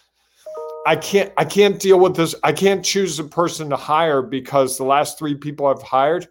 I 0.86 0.96
can't 0.96 1.34
I 1.36 1.46
can't 1.46 1.80
deal 1.80 2.00
with 2.00 2.16
this. 2.16 2.36
I 2.44 2.54
can't 2.54 2.86
choose 2.86 3.18
a 3.20 3.24
person 3.24 3.70
to 3.72 3.76
hire 3.76 4.22
because 4.22 4.78
the 4.78 4.84
last 4.84 5.18
three 5.18 5.36
people 5.36 5.66
I've 5.66 5.82
hired 5.82 6.28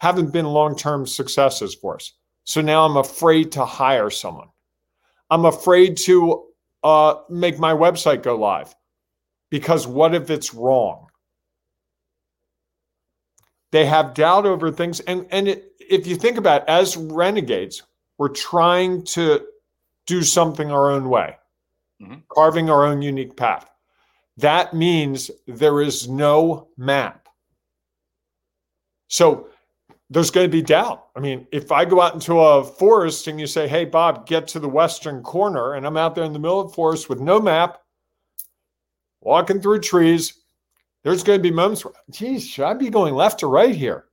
haven't 0.00 0.32
been 0.32 0.46
long-term 0.46 1.06
successes 1.06 1.74
for 1.74 1.94
us. 1.94 2.12
So 2.44 2.60
now 2.60 2.84
I'm 2.84 2.96
afraid 2.96 3.52
to 3.52 3.64
hire 3.64 4.10
someone. 4.10 4.48
I'm 5.30 5.44
afraid 5.44 5.96
to 5.98 6.46
uh, 6.82 7.14
make 7.30 7.58
my 7.58 7.72
website 7.72 8.22
go 8.22 8.36
live 8.36 8.74
because 9.50 9.86
what 9.86 10.14
if 10.14 10.30
it's 10.30 10.52
wrong? 10.52 11.06
They 13.70 13.86
have 13.86 14.14
doubt 14.14 14.44
over 14.44 14.70
things. 14.70 15.00
And, 15.00 15.26
and 15.30 15.48
it, 15.48 15.72
if 15.78 16.06
you 16.06 16.16
think 16.16 16.36
about 16.36 16.62
it, 16.62 16.68
as 16.68 16.96
renegades, 16.96 17.82
we're 18.18 18.28
trying 18.28 19.04
to 19.04 19.46
do 20.06 20.22
something 20.22 20.70
our 20.70 20.90
own 20.90 21.08
way, 21.08 21.36
mm-hmm. 22.02 22.16
carving 22.28 22.68
our 22.68 22.84
own 22.84 23.00
unique 23.00 23.36
path. 23.36 23.71
That 24.38 24.74
means 24.74 25.30
there 25.46 25.80
is 25.80 26.08
no 26.08 26.68
map. 26.76 27.28
So 29.08 29.48
there's 30.08 30.30
going 30.30 30.46
to 30.46 30.52
be 30.52 30.62
doubt. 30.62 31.06
I 31.16 31.20
mean, 31.20 31.46
if 31.52 31.70
I 31.70 31.84
go 31.84 32.00
out 32.00 32.14
into 32.14 32.38
a 32.38 32.64
forest 32.64 33.28
and 33.28 33.38
you 33.38 33.46
say, 33.46 33.68
hey, 33.68 33.84
Bob, 33.84 34.26
get 34.26 34.48
to 34.48 34.58
the 34.58 34.68
western 34.68 35.22
corner, 35.22 35.74
and 35.74 35.86
I'm 35.86 35.96
out 35.96 36.14
there 36.14 36.24
in 36.24 36.32
the 36.32 36.38
middle 36.38 36.60
of 36.60 36.68
the 36.68 36.74
forest 36.74 37.08
with 37.08 37.20
no 37.20 37.40
map, 37.40 37.82
walking 39.20 39.60
through 39.60 39.80
trees, 39.80 40.40
there's 41.02 41.22
going 41.22 41.38
to 41.38 41.42
be 41.42 41.50
moments 41.50 41.84
where, 41.84 41.94
geez, 42.10 42.46
should 42.46 42.64
I 42.64 42.74
be 42.74 42.90
going 42.90 43.14
left 43.14 43.42
or 43.42 43.48
right 43.48 43.74
here? 43.74 44.06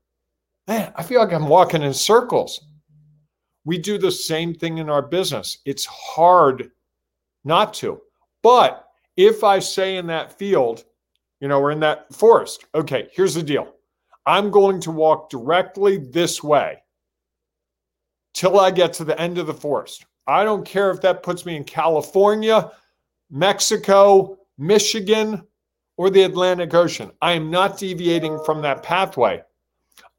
Man, 0.67 0.91
I 0.95 1.03
feel 1.03 1.21
like 1.21 1.33
I'm 1.33 1.47
walking 1.47 1.83
in 1.83 1.93
circles. 1.93 2.65
We 3.65 3.77
do 3.77 3.97
the 3.97 4.11
same 4.11 4.53
thing 4.53 4.79
in 4.79 4.89
our 4.89 5.01
business. 5.01 5.59
It's 5.65 5.85
hard 5.85 6.71
not 7.43 7.73
to. 7.75 8.01
But 8.41 8.88
if 9.19 9.43
I 9.43 9.59
say 9.59 9.97
in 9.97 10.07
that 10.07 10.39
field, 10.39 10.85
you 11.41 11.49
know, 11.49 11.59
we're 11.59 11.71
in 11.71 11.81
that 11.81 12.11
forest, 12.15 12.63
okay, 12.73 13.09
here's 13.11 13.35
the 13.35 13.43
deal 13.43 13.75
I'm 14.25 14.49
going 14.49 14.79
to 14.81 14.91
walk 14.91 15.29
directly 15.29 15.97
this 15.97 16.41
way 16.41 16.81
till 18.33 18.59
I 18.59 18.71
get 18.71 18.93
to 18.93 19.03
the 19.03 19.19
end 19.19 19.37
of 19.37 19.45
the 19.45 19.53
forest. 19.53 20.05
I 20.25 20.45
don't 20.45 20.65
care 20.65 20.89
if 20.89 21.01
that 21.01 21.21
puts 21.21 21.45
me 21.45 21.57
in 21.57 21.65
California, 21.65 22.71
Mexico, 23.29 24.37
Michigan, 24.57 25.43
or 25.97 26.09
the 26.09 26.23
Atlantic 26.23 26.73
Ocean. 26.73 27.11
I 27.21 27.33
am 27.33 27.51
not 27.51 27.77
deviating 27.77 28.39
from 28.45 28.61
that 28.61 28.83
pathway. 28.83 29.43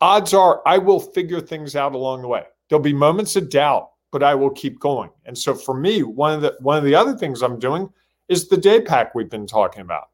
Odds 0.03 0.35
are 0.35 0.61
I 0.67 0.77
will 0.77 1.01
figure 1.01 1.41
things 1.41 1.75
out 1.75 1.95
along 1.95 2.21
the 2.21 2.29
way. 2.29 2.45
There'll 2.69 2.83
be 2.83 2.93
moments 2.93 3.35
of 3.37 3.49
doubt, 3.49 3.93
but 4.13 4.23
I 4.23 4.35
will 4.35 4.51
keep 4.51 4.79
going. 4.79 5.09
And 5.25 5.39
so 5.39 5.55
for 5.55 5.75
me, 5.75 6.03
one 6.03 6.35
of 6.35 6.43
the 6.43 6.55
one 6.61 6.77
of 6.77 6.85
the 6.85 6.95
other 6.95 7.17
things 7.17 7.41
I'm 7.41 7.59
doing 7.59 7.89
is 8.31 8.49
the 8.49 8.57
day 8.57 8.81
pack 8.81 9.15
we've 9.15 9.29
been 9.29 9.47
talking 9.47 9.83
about, 9.83 10.09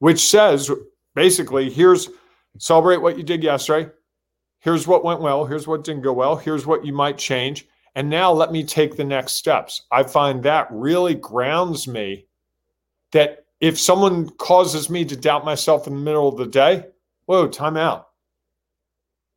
which 0.00 0.28
says 0.28 0.68
basically 1.14 1.70
here's 1.70 2.08
Celebrate 2.58 2.98
what 2.98 3.16
you 3.16 3.22
did 3.22 3.42
yesterday. 3.42 3.90
Here's 4.60 4.86
what 4.86 5.04
went 5.04 5.20
well. 5.20 5.44
Here's 5.44 5.66
what 5.66 5.84
didn't 5.84 6.02
go 6.02 6.12
well. 6.12 6.36
Here's 6.36 6.66
what 6.66 6.84
you 6.84 6.92
might 6.92 7.18
change. 7.18 7.66
And 7.94 8.08
now 8.08 8.32
let 8.32 8.52
me 8.52 8.64
take 8.64 8.96
the 8.96 9.04
next 9.04 9.32
steps. 9.32 9.82
I 9.90 10.02
find 10.02 10.42
that 10.42 10.68
really 10.70 11.14
grounds 11.14 11.88
me 11.88 12.26
that 13.12 13.46
if 13.60 13.78
someone 13.78 14.28
causes 14.30 14.88
me 14.88 15.04
to 15.04 15.16
doubt 15.16 15.44
myself 15.44 15.86
in 15.86 15.94
the 15.94 16.00
middle 16.00 16.28
of 16.28 16.36
the 16.36 16.46
day, 16.46 16.86
whoa, 17.26 17.48
time 17.48 17.76
out. 17.76 18.08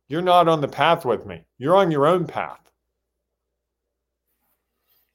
You're 0.08 0.22
not 0.22 0.48
on 0.48 0.60
the 0.60 0.68
path 0.68 1.04
with 1.04 1.26
me. 1.26 1.44
You're 1.58 1.76
on 1.76 1.90
your 1.90 2.06
own 2.06 2.26
path. 2.26 2.65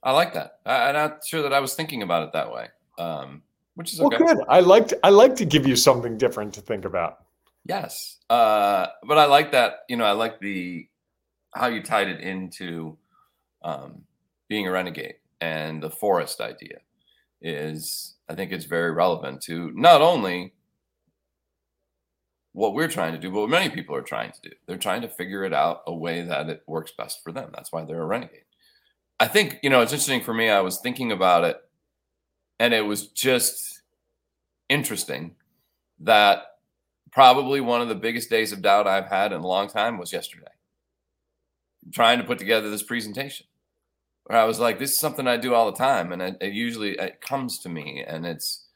I 0.02 0.12
like 0.12 0.34
that. 0.34 0.58
I, 0.66 0.88
am 0.88 0.94
not 0.94 1.24
sure 1.24 1.42
that 1.42 1.52
I 1.52 1.60
was 1.60 1.74
thinking 1.74 2.02
about 2.02 2.24
it 2.24 2.32
that 2.32 2.52
way, 2.52 2.68
um, 2.98 3.42
which 3.74 3.92
is 3.92 4.00
okay. 4.00 4.16
Well, 4.18 4.34
good. 4.34 4.44
I 4.48 4.60
like 4.60 4.88
to, 4.88 4.98
I 5.04 5.10
like 5.10 5.36
to 5.36 5.44
give 5.44 5.66
you 5.66 5.76
something 5.76 6.18
different 6.18 6.52
to 6.54 6.60
think 6.60 6.84
about. 6.84 7.24
Yes. 7.64 8.18
Uh, 8.28 8.86
but 9.04 9.18
I 9.18 9.26
like 9.26 9.52
that, 9.52 9.84
you 9.88 9.96
know, 9.96 10.04
I 10.04 10.12
like 10.12 10.40
the 10.40 10.88
how 11.54 11.68
you 11.68 11.82
tied 11.82 12.08
it 12.08 12.20
into 12.20 12.96
um, 13.62 14.02
being 14.48 14.66
a 14.66 14.72
renegade 14.72 15.16
and 15.40 15.82
the 15.82 15.90
forest 15.90 16.40
idea 16.40 16.78
is 17.40 18.14
I 18.28 18.34
think 18.34 18.52
it's 18.52 18.64
very 18.64 18.92
relevant 18.92 19.42
to 19.42 19.70
not 19.72 20.00
only 20.00 20.54
what 22.52 22.74
we're 22.74 22.88
trying 22.88 23.12
to 23.12 23.18
do, 23.18 23.30
but 23.30 23.40
what 23.40 23.50
many 23.50 23.68
people 23.68 23.94
are 23.96 24.02
trying 24.02 24.32
to 24.32 24.40
do. 24.48 24.54
They're 24.66 24.76
trying 24.76 25.02
to 25.02 25.08
figure 25.08 25.44
it 25.44 25.52
out 25.52 25.82
a 25.86 25.94
way 25.94 26.22
that 26.22 26.48
it 26.48 26.62
works 26.66 26.92
best 26.96 27.22
for 27.24 27.32
them. 27.32 27.50
That's 27.52 27.72
why 27.72 27.84
they're 27.84 28.02
a 28.02 28.06
renegade. 28.06 28.44
I 29.22 29.28
think, 29.28 29.60
you 29.62 29.70
know, 29.70 29.82
it's 29.82 29.92
interesting 29.92 30.20
for 30.20 30.34
me. 30.34 30.50
I 30.50 30.62
was 30.62 30.80
thinking 30.80 31.12
about 31.12 31.44
it 31.44 31.56
and 32.58 32.74
it 32.74 32.86
was 32.86 33.06
just 33.06 33.82
interesting 34.68 35.36
that 36.00 36.42
probably 37.12 37.60
one 37.60 37.80
of 37.80 37.88
the 37.88 37.94
biggest 37.94 38.30
days 38.30 38.50
of 38.50 38.62
doubt 38.62 38.88
I've 38.88 39.06
had 39.06 39.32
in 39.32 39.40
a 39.40 39.46
long 39.46 39.68
time 39.68 39.96
was 39.96 40.12
yesterday. 40.12 40.50
Trying 41.92 42.18
to 42.18 42.24
put 42.24 42.40
together 42.40 42.68
this 42.68 42.82
presentation, 42.82 43.46
where 44.24 44.40
I 44.40 44.44
was 44.44 44.58
like, 44.58 44.80
"This 44.80 44.90
is 44.90 44.98
something 44.98 45.28
I 45.28 45.36
do 45.36 45.54
all 45.54 45.70
the 45.70 45.78
time," 45.78 46.10
and 46.10 46.20
it, 46.20 46.36
it 46.40 46.52
usually 46.52 46.98
it 46.98 47.20
comes 47.20 47.60
to 47.60 47.68
me, 47.68 48.04
and 48.06 48.26
it's 48.26 48.66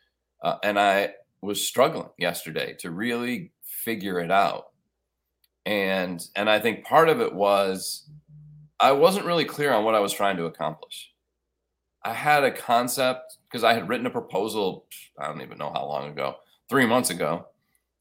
uh, 0.43 0.59
and 0.63 0.79
I 0.79 1.15
was 1.41 1.67
struggling 1.67 2.11
yesterday 2.19 2.75
to 2.81 2.91
really 2.93 3.53
figure 3.63 4.21
it 4.21 4.31
out. 4.31 4.71
And 5.65 6.25
and 6.35 6.51
I 6.51 6.59
think 6.59 6.85
part 6.85 7.09
of 7.09 7.21
it 7.21 7.35
was 7.35 8.09
I 8.79 8.93
wasn't 8.93 9.27
really 9.27 9.45
clear 9.45 9.73
on 9.73 9.85
what 9.85 9.95
I 9.95 10.01
was 10.01 10.13
trying 10.13 10.37
to 10.37 10.45
accomplish. 10.45 11.13
I 12.05 12.13
had 12.13 12.45
a 12.45 12.51
concept 12.51 13.39
because 13.49 13.65
I 13.65 13.75
had 13.75 13.89
written 13.89 14.07
a 14.07 14.11
proposal, 14.11 14.87
I 15.19 15.27
don't 15.27 15.43
even 15.43 15.59
know 15.59 15.73
how 15.73 15.87
long 15.87 16.09
ago, 16.09 16.37
three 16.69 16.87
months 16.87 17.11
ago. 17.11 17.47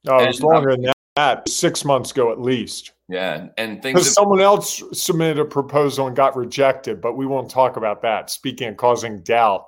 Oh, 0.07 0.23
it 0.23 0.27
was 0.27 0.43
longer 0.43 0.75
than 0.75 0.91
that, 1.15 1.47
six 1.49 1.83
months 1.83 2.11
ago 2.11 2.31
at 2.31 2.39
least. 2.39 2.91
Yeah, 3.07 3.47
and 3.57 3.81
things. 3.81 3.93
Because 3.93 4.13
someone 4.13 4.41
else 4.41 4.83
submitted 4.93 5.39
a 5.39 5.45
proposal 5.45 6.07
and 6.07 6.15
got 6.15 6.35
rejected, 6.35 7.01
but 7.01 7.17
we 7.17 7.25
won't 7.25 7.49
talk 7.49 7.77
about 7.77 8.01
that. 8.01 8.29
Speaking 8.29 8.67
of 8.67 8.77
causing 8.77 9.21
doubt. 9.21 9.67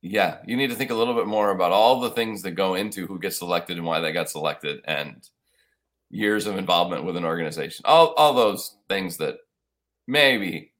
Yeah, 0.00 0.38
you 0.46 0.56
need 0.56 0.70
to 0.70 0.76
think 0.76 0.90
a 0.90 0.94
little 0.94 1.14
bit 1.14 1.26
more 1.26 1.50
about 1.50 1.72
all 1.72 2.00
the 2.00 2.10
things 2.10 2.42
that 2.42 2.52
go 2.52 2.74
into 2.74 3.06
who 3.06 3.18
gets 3.18 3.38
selected 3.38 3.76
and 3.76 3.86
why 3.86 4.00
they 4.00 4.12
got 4.12 4.30
selected, 4.30 4.80
and 4.84 5.28
years 6.10 6.46
of 6.46 6.56
involvement 6.56 7.04
with 7.04 7.16
an 7.16 7.24
organization. 7.24 7.84
All 7.86 8.14
all 8.14 8.34
those 8.34 8.76
things 8.88 9.16
that 9.18 9.36
maybe 10.06 10.72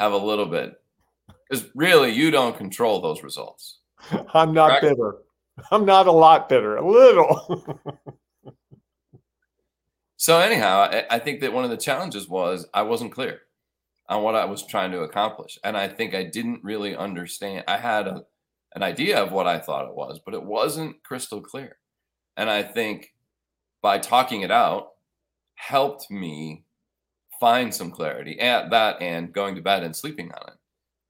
have 0.00 0.12
a 0.12 0.16
little 0.16 0.46
bit, 0.46 0.74
because 1.48 1.68
really 1.74 2.10
you 2.10 2.30
don't 2.30 2.56
control 2.56 3.00
those 3.00 3.22
results. 3.22 3.78
I'm 4.34 4.52
not 4.52 4.80
Correct? 4.80 4.82
bitter. 4.82 5.16
I'm 5.70 5.84
not 5.84 6.06
a 6.06 6.12
lot 6.12 6.48
bitter. 6.48 6.76
A 6.76 6.86
little. 6.86 7.78
So 10.22 10.38
anyhow, 10.38 10.82
I, 10.82 11.04
I 11.10 11.18
think 11.18 11.40
that 11.40 11.52
one 11.52 11.64
of 11.64 11.70
the 11.70 11.76
challenges 11.76 12.28
was 12.28 12.68
I 12.72 12.82
wasn't 12.82 13.10
clear 13.10 13.40
on 14.08 14.22
what 14.22 14.36
I 14.36 14.44
was 14.44 14.64
trying 14.64 14.92
to 14.92 15.00
accomplish, 15.00 15.58
and 15.64 15.76
I 15.76 15.88
think 15.88 16.14
I 16.14 16.22
didn't 16.22 16.62
really 16.62 16.94
understand. 16.94 17.64
I 17.66 17.76
had 17.76 18.06
a, 18.06 18.22
an 18.76 18.84
idea 18.84 19.20
of 19.20 19.32
what 19.32 19.48
I 19.48 19.58
thought 19.58 19.88
it 19.88 19.96
was, 19.96 20.20
but 20.24 20.34
it 20.34 20.44
wasn't 20.44 21.02
crystal 21.02 21.40
clear. 21.40 21.76
And 22.36 22.48
I 22.48 22.62
think 22.62 23.11
by 23.82 23.98
talking 23.98 24.42
it 24.42 24.50
out 24.50 24.92
helped 25.54 26.10
me 26.10 26.64
find 27.38 27.74
some 27.74 27.90
clarity 27.90 28.38
at 28.40 28.70
that 28.70 29.02
and 29.02 29.32
going 29.32 29.54
to 29.54 29.60
bed 29.60 29.82
and 29.82 29.94
sleeping 29.94 30.30
on 30.32 30.48
it 30.48 30.54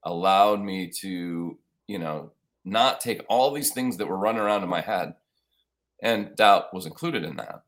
allowed 0.03 0.61
me 0.61 0.89
to, 0.89 1.57
you 1.87 1.99
know, 1.99 2.31
not 2.65 2.99
take 2.99 3.23
all 3.29 3.51
these 3.51 3.71
things 3.71 3.97
that 3.97 4.07
were 4.07 4.17
running 4.17 4.41
around 4.41 4.63
in 4.63 4.69
my 4.69 4.81
head 4.81 5.13
and 6.01 6.35
doubt 6.35 6.73
was 6.73 6.85
included 6.85 7.23
in 7.23 7.37
that 7.37 7.63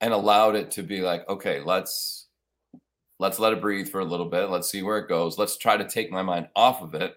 and 0.00 0.12
allowed 0.12 0.54
it 0.54 0.70
to 0.72 0.82
be 0.82 1.00
like, 1.00 1.28
okay, 1.28 1.60
let's 1.60 2.26
let's 3.18 3.38
let 3.38 3.52
it 3.52 3.60
breathe 3.60 3.88
for 3.88 4.00
a 4.00 4.04
little 4.04 4.28
bit. 4.28 4.50
Let's 4.50 4.70
see 4.70 4.82
where 4.82 4.98
it 4.98 5.08
goes. 5.08 5.38
Let's 5.38 5.56
try 5.56 5.76
to 5.76 5.88
take 5.88 6.10
my 6.10 6.22
mind 6.22 6.48
off 6.54 6.82
of 6.82 6.94
it. 6.94 7.14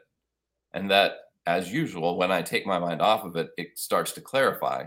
And 0.73 0.89
that, 0.89 1.13
as 1.45 1.71
usual, 1.71 2.17
when 2.17 2.31
I 2.31 2.41
take 2.41 2.65
my 2.65 2.79
mind 2.79 3.01
off 3.01 3.23
of 3.23 3.35
it, 3.35 3.49
it 3.57 3.77
starts 3.77 4.13
to 4.13 4.21
clarify. 4.21 4.85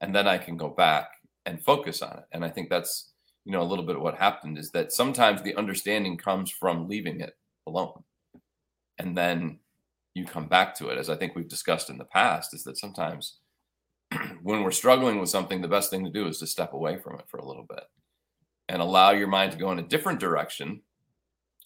And 0.00 0.14
then 0.14 0.26
I 0.26 0.38
can 0.38 0.56
go 0.56 0.68
back 0.68 1.08
and 1.48 1.64
focus 1.64 2.02
on 2.02 2.18
it. 2.18 2.24
And 2.32 2.44
I 2.44 2.50
think 2.50 2.68
that's, 2.68 3.12
you 3.46 3.52
know, 3.52 3.62
a 3.62 3.70
little 3.70 3.84
bit 3.84 3.96
of 3.96 4.02
what 4.02 4.18
happened 4.18 4.58
is 4.58 4.70
that 4.72 4.92
sometimes 4.92 5.40
the 5.40 5.56
understanding 5.56 6.18
comes 6.18 6.50
from 6.50 6.88
leaving 6.88 7.20
it 7.20 7.36
alone. 7.66 8.04
And 8.98 9.16
then 9.16 9.58
you 10.14 10.26
come 10.26 10.46
back 10.46 10.74
to 10.76 10.88
it, 10.88 10.98
as 10.98 11.08
I 11.08 11.16
think 11.16 11.34
we've 11.34 11.48
discussed 11.48 11.88
in 11.88 11.96
the 11.96 12.04
past, 12.04 12.52
is 12.52 12.64
that 12.64 12.76
sometimes 12.76 13.38
when 14.42 14.62
we're 14.62 14.70
struggling 14.70 15.18
with 15.18 15.30
something, 15.30 15.62
the 15.62 15.68
best 15.68 15.90
thing 15.90 16.04
to 16.04 16.10
do 16.10 16.26
is 16.26 16.38
to 16.40 16.46
step 16.46 16.74
away 16.74 16.98
from 16.98 17.18
it 17.18 17.24
for 17.28 17.38
a 17.38 17.46
little 17.46 17.66
bit 17.66 17.84
and 18.68 18.82
allow 18.82 19.12
your 19.12 19.28
mind 19.28 19.52
to 19.52 19.58
go 19.58 19.72
in 19.72 19.78
a 19.78 19.88
different 19.88 20.20
direction, 20.20 20.82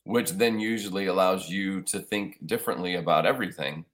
which 0.04 0.30
then 0.30 0.60
usually 0.60 1.06
allows 1.06 1.48
you 1.48 1.82
to 1.82 1.98
think 1.98 2.38
differently 2.46 2.94
about 2.94 3.26
everything, 3.26 3.84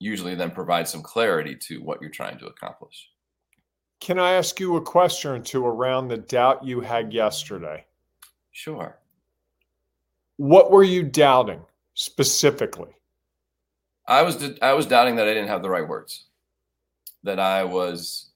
usually 0.00 0.34
then 0.34 0.50
provides 0.50 0.90
some 0.90 1.02
clarity 1.02 1.54
to 1.54 1.80
what 1.82 2.00
you're 2.00 2.10
trying 2.10 2.38
to 2.38 2.46
accomplish. 2.46 3.10
Can 4.00 4.18
I 4.18 4.32
ask 4.32 4.60
you 4.60 4.76
a 4.76 4.80
question 4.80 5.30
or 5.32 5.38
two 5.38 5.66
around 5.66 6.08
the 6.08 6.18
doubt 6.18 6.64
you 6.64 6.80
had 6.80 7.12
yesterday? 7.12 7.84
Sure. 8.52 8.98
What 10.36 10.70
were 10.70 10.84
you 10.84 11.02
doubting 11.02 11.60
specifically? 11.94 12.90
I 14.06 14.22
was 14.22 14.42
I 14.62 14.72
was 14.72 14.86
doubting 14.86 15.16
that 15.16 15.28
I 15.28 15.34
didn't 15.34 15.48
have 15.48 15.62
the 15.62 15.68
right 15.68 15.86
words 15.86 16.24
that 17.24 17.38
I 17.38 17.64
was, 17.64 18.30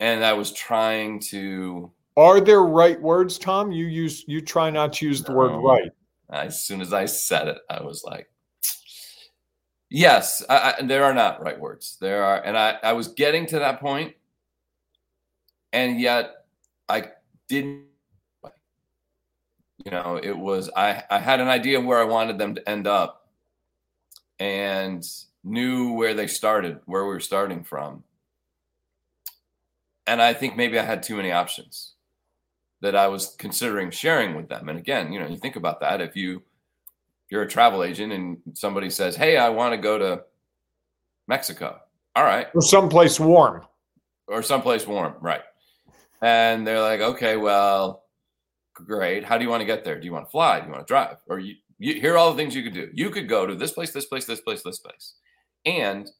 and 0.00 0.24
I 0.24 0.32
was 0.32 0.52
trying 0.52 1.20
to. 1.30 1.92
Are 2.16 2.40
there 2.40 2.62
right 2.62 3.00
words, 3.00 3.38
Tom? 3.38 3.70
You 3.70 3.86
use 3.86 4.24
you 4.26 4.40
try 4.40 4.68
not 4.70 4.94
to 4.94 5.06
use 5.06 5.22
the 5.22 5.32
no. 5.32 5.38
word 5.38 5.62
right. 5.62 5.90
As 6.30 6.64
soon 6.64 6.80
as 6.80 6.92
I 6.92 7.06
said 7.06 7.48
it, 7.48 7.58
I 7.68 7.82
was 7.82 8.02
like, 8.04 8.28
"Yes, 9.90 10.44
I, 10.48 10.74
I, 10.78 10.82
there 10.82 11.04
are 11.04 11.14
not 11.14 11.42
right 11.42 11.58
words. 11.58 11.96
There 12.00 12.24
are," 12.24 12.42
and 12.42 12.58
I 12.58 12.78
I 12.82 12.92
was 12.92 13.08
getting 13.08 13.46
to 13.46 13.58
that 13.60 13.80
point, 13.80 14.14
and 15.72 16.00
yet 16.00 16.44
I 16.88 17.10
didn't. 17.48 17.84
You 19.84 19.90
know, 19.90 20.20
it 20.22 20.36
was 20.36 20.70
I 20.76 21.02
I 21.10 21.18
had 21.18 21.40
an 21.40 21.48
idea 21.48 21.78
of 21.78 21.84
where 21.84 22.00
I 22.00 22.04
wanted 22.04 22.38
them 22.38 22.54
to 22.54 22.68
end 22.68 22.86
up, 22.86 23.28
and 24.38 25.06
knew 25.42 25.92
where 25.94 26.14
they 26.14 26.26
started, 26.26 26.80
where 26.84 27.04
we 27.04 27.10
were 27.10 27.20
starting 27.20 27.64
from. 27.64 28.04
And 30.06 30.20
I 30.20 30.34
think 30.34 30.56
maybe 30.56 30.78
I 30.78 30.84
had 30.84 31.02
too 31.02 31.16
many 31.16 31.32
options 31.32 31.94
that 32.80 32.96
I 32.96 33.08
was 33.08 33.36
considering 33.38 33.90
sharing 33.90 34.34
with 34.34 34.48
them. 34.48 34.68
And 34.68 34.78
again, 34.78 35.12
you 35.12 35.20
know, 35.20 35.28
you 35.28 35.36
think 35.36 35.56
about 35.56 35.80
that. 35.80 36.00
If 36.00 36.16
you 36.16 36.42
you're 37.30 37.42
a 37.42 37.48
travel 37.48 37.84
agent 37.84 38.12
and 38.12 38.38
somebody 38.54 38.90
says, 38.90 39.16
"Hey, 39.16 39.36
I 39.36 39.48
want 39.48 39.72
to 39.72 39.78
go 39.78 39.98
to 39.98 40.24
Mexico," 41.28 41.80
all 42.16 42.24
right, 42.24 42.48
or 42.54 42.60
someplace 42.60 43.20
warm, 43.20 43.64
or 44.26 44.42
someplace 44.42 44.86
warm, 44.86 45.14
right? 45.20 45.42
And 46.22 46.66
they're 46.66 46.80
like, 46.80 47.00
"Okay, 47.00 47.36
well, 47.36 48.04
great. 48.86 49.24
How 49.24 49.38
do 49.38 49.44
you 49.44 49.50
want 49.50 49.60
to 49.60 49.66
get 49.66 49.84
there? 49.84 49.98
Do 49.98 50.04
you 50.04 50.12
want 50.12 50.26
to 50.26 50.30
fly? 50.30 50.60
Do 50.60 50.66
you 50.66 50.72
want 50.72 50.86
to 50.86 50.90
drive? 50.90 51.16
Or 51.28 51.38
you, 51.38 51.56
you 51.78 52.00
here 52.00 52.14
are 52.14 52.18
all 52.18 52.30
the 52.30 52.36
things 52.36 52.54
you 52.54 52.62
could 52.62 52.74
do. 52.74 52.90
You 52.92 53.10
could 53.10 53.28
go 53.28 53.46
to 53.46 53.54
this 53.54 53.72
place, 53.72 53.92
this 53.92 54.06
place, 54.06 54.24
this 54.24 54.40
place, 54.40 54.62
this 54.62 54.78
place. 54.78 55.14
And 55.64 56.10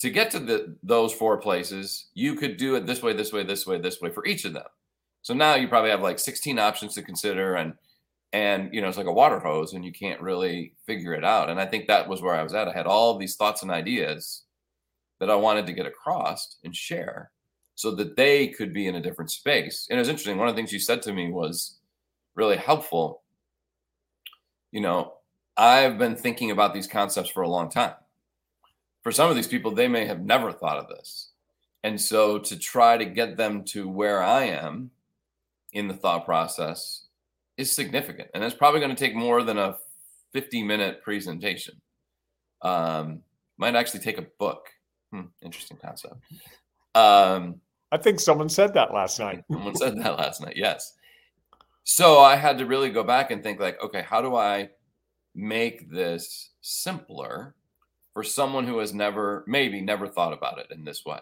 to 0.00 0.10
get 0.10 0.30
to 0.32 0.38
the, 0.38 0.76
those 0.82 1.12
four 1.12 1.38
places, 1.38 2.08
you 2.14 2.34
could 2.34 2.56
do 2.56 2.74
it 2.74 2.86
this 2.86 3.02
way, 3.02 3.12
this 3.12 3.32
way, 3.32 3.42
this 3.42 3.66
way, 3.66 3.78
this 3.78 4.00
way 4.00 4.10
for 4.10 4.26
each 4.26 4.44
of 4.44 4.52
them. 4.52 4.66
So 5.22 5.34
now 5.34 5.54
you 5.54 5.68
probably 5.68 5.90
have 5.90 6.02
like 6.02 6.18
16 6.18 6.58
options 6.58 6.94
to 6.94 7.02
consider 7.02 7.56
and 7.56 7.74
and 8.32 8.74
you 8.74 8.80
know 8.80 8.88
it's 8.88 8.98
like 8.98 9.06
a 9.06 9.12
water 9.12 9.38
hose 9.38 9.72
and 9.72 9.84
you 9.84 9.92
can't 9.92 10.20
really 10.20 10.74
figure 10.84 11.14
it 11.14 11.24
out. 11.24 11.48
And 11.48 11.60
I 11.60 11.66
think 11.66 11.86
that 11.86 12.08
was 12.08 12.22
where 12.22 12.34
I 12.34 12.42
was 12.42 12.54
at. 12.54 12.68
I 12.68 12.72
had 12.72 12.86
all 12.86 13.16
these 13.16 13.36
thoughts 13.36 13.62
and 13.62 13.70
ideas 13.70 14.42
that 15.20 15.30
I 15.30 15.36
wanted 15.36 15.66
to 15.66 15.72
get 15.72 15.86
across 15.86 16.56
and 16.62 16.74
share 16.74 17.30
so 17.76 17.94
that 17.94 18.16
they 18.16 18.48
could 18.48 18.72
be 18.72 18.88
in 18.88 18.96
a 18.96 19.00
different 19.00 19.30
space. 19.30 19.86
And 19.88 19.96
it 19.96 20.00
was 20.00 20.08
interesting. 20.08 20.36
One 20.36 20.48
of 20.48 20.54
the 20.54 20.58
things 20.58 20.72
you 20.72 20.80
said 20.80 21.02
to 21.02 21.12
me 21.12 21.30
was 21.30 21.78
really 22.34 22.56
helpful. 22.56 23.22
You 24.72 24.80
know, 24.80 25.14
I've 25.56 25.98
been 25.98 26.16
thinking 26.16 26.50
about 26.50 26.74
these 26.74 26.88
concepts 26.88 27.30
for 27.30 27.42
a 27.42 27.48
long 27.48 27.70
time 27.70 27.94
for 29.06 29.12
some 29.12 29.30
of 29.30 29.36
these 29.36 29.46
people, 29.46 29.70
they 29.70 29.86
may 29.86 30.04
have 30.04 30.20
never 30.20 30.50
thought 30.50 30.78
of 30.78 30.88
this. 30.88 31.30
And 31.84 32.00
so 32.00 32.40
to 32.40 32.58
try 32.58 32.96
to 32.96 33.04
get 33.04 33.36
them 33.36 33.62
to 33.66 33.88
where 33.88 34.20
I 34.20 34.46
am 34.46 34.90
in 35.72 35.86
the 35.86 35.94
thought 35.94 36.24
process 36.24 37.04
is 37.56 37.72
significant. 37.72 38.30
And 38.34 38.42
it's 38.42 38.56
probably 38.56 38.80
going 38.80 38.90
to 38.90 38.98
take 38.98 39.14
more 39.14 39.44
than 39.44 39.58
a 39.58 39.76
50 40.32 40.64
minute 40.64 41.04
presentation. 41.04 41.80
Um, 42.62 43.22
might 43.58 43.76
actually 43.76 44.00
take 44.00 44.18
a 44.18 44.26
book. 44.40 44.70
Hmm, 45.12 45.26
interesting 45.40 45.76
concept. 45.76 46.16
Um, 46.96 47.60
I 47.92 47.96
think 47.98 48.20
someone 48.20 48.48
said 48.48 48.74
that 48.74 48.92
last 48.92 49.18
night. 49.18 49.44
someone 49.50 49.76
said 49.76 49.98
that 49.98 50.18
last 50.18 50.40
night. 50.40 50.56
Yes. 50.56 50.94
So 51.84 52.18
I 52.18 52.36
had 52.36 52.58
to 52.58 52.66
really 52.66 52.90
go 52.90 53.04
back 53.04 53.30
and 53.30 53.42
think 53.42 53.60
like, 53.60 53.82
okay, 53.82 54.02
how 54.02 54.20
do 54.20 54.34
I 54.34 54.70
make 55.36 55.90
this 55.90 56.50
simpler 56.62 57.54
for 58.16 58.24
someone 58.24 58.66
who 58.66 58.78
has 58.78 58.94
never, 58.94 59.44
maybe 59.46 59.82
never 59.82 60.08
thought 60.08 60.32
about 60.32 60.58
it 60.58 60.68
in 60.70 60.84
this 60.84 61.04
way. 61.04 61.20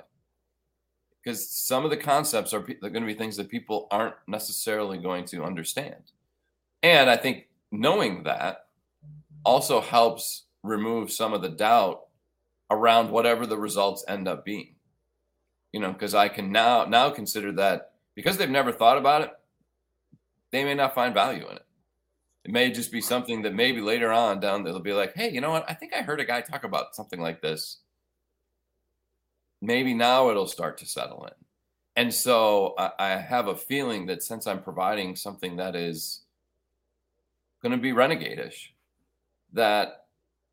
Because 1.22 1.50
some 1.50 1.85
of 1.85 1.90
the 1.90 1.96
concepts 1.96 2.53
are, 2.53 2.61
are 2.61 2.90
going 2.90 3.03
to 3.03 3.07
be 3.07 3.14
things 3.14 3.37
that 3.37 3.48
people 3.48 3.88
aren't 3.90 4.14
necessarily 4.29 4.98
going 4.98 5.24
to 5.27 5.42
understand. 5.42 6.12
And 6.85 7.11
I 7.11 7.16
think 7.16 7.48
knowing 7.72 8.22
that 8.22 8.66
also 9.44 9.81
helps 9.81 10.44
remove 10.62 11.11
some 11.11 11.33
of 11.33 11.42
the 11.42 11.48
doubt 11.48 12.03
around 12.70 13.11
whatever 13.11 13.44
the 13.44 13.59
results 13.59 14.05
end 14.07 14.29
up 14.29 14.44
being. 14.44 14.73
You 15.74 15.80
know, 15.80 15.92
because 15.92 16.14
I 16.14 16.28
can 16.28 16.52
now 16.52 16.84
now 16.84 17.10
consider 17.10 17.50
that 17.54 17.94
because 18.14 18.37
they've 18.37 18.48
never 18.48 18.70
thought 18.70 18.96
about 18.96 19.22
it, 19.22 19.32
they 20.52 20.62
may 20.62 20.74
not 20.74 20.94
find 20.94 21.12
value 21.12 21.48
in 21.50 21.56
it. 21.56 21.66
It 22.44 22.52
may 22.52 22.70
just 22.70 22.92
be 22.92 23.00
something 23.00 23.42
that 23.42 23.56
maybe 23.56 23.80
later 23.80 24.12
on 24.12 24.38
down 24.38 24.62
they'll 24.62 24.78
be 24.78 24.92
like, 24.92 25.16
hey, 25.16 25.32
you 25.32 25.40
know 25.40 25.50
what? 25.50 25.68
I 25.68 25.74
think 25.74 25.92
I 25.92 26.02
heard 26.02 26.20
a 26.20 26.24
guy 26.24 26.42
talk 26.42 26.62
about 26.62 26.94
something 26.94 27.20
like 27.20 27.42
this. 27.42 27.78
Maybe 29.60 29.94
now 29.94 30.30
it'll 30.30 30.46
start 30.46 30.78
to 30.78 30.87
settle 30.87 31.24
in. 31.24 31.34
And 31.96 32.14
so 32.14 32.74
I, 32.78 32.92
I 33.00 33.08
have 33.16 33.48
a 33.48 33.56
feeling 33.56 34.06
that 34.06 34.22
since 34.22 34.46
I'm 34.46 34.62
providing 34.62 35.16
something 35.16 35.56
that 35.56 35.74
is 35.74 36.20
going 37.62 37.72
to 37.72 37.78
be 37.78 37.90
renegade-ish, 37.90 38.72
that 39.54 40.04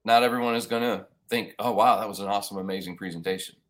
not 0.03 0.23
everyone 0.23 0.55
is 0.55 0.65
going 0.65 0.81
to 0.81 1.05
think, 1.29 1.53
oh, 1.60 1.73
wow, 1.73 1.99
that 1.99 2.10
was 2.10 2.21
an 2.21 2.27
awesome, 2.27 2.57
amazing 2.57 2.97
presentation. 2.97 3.61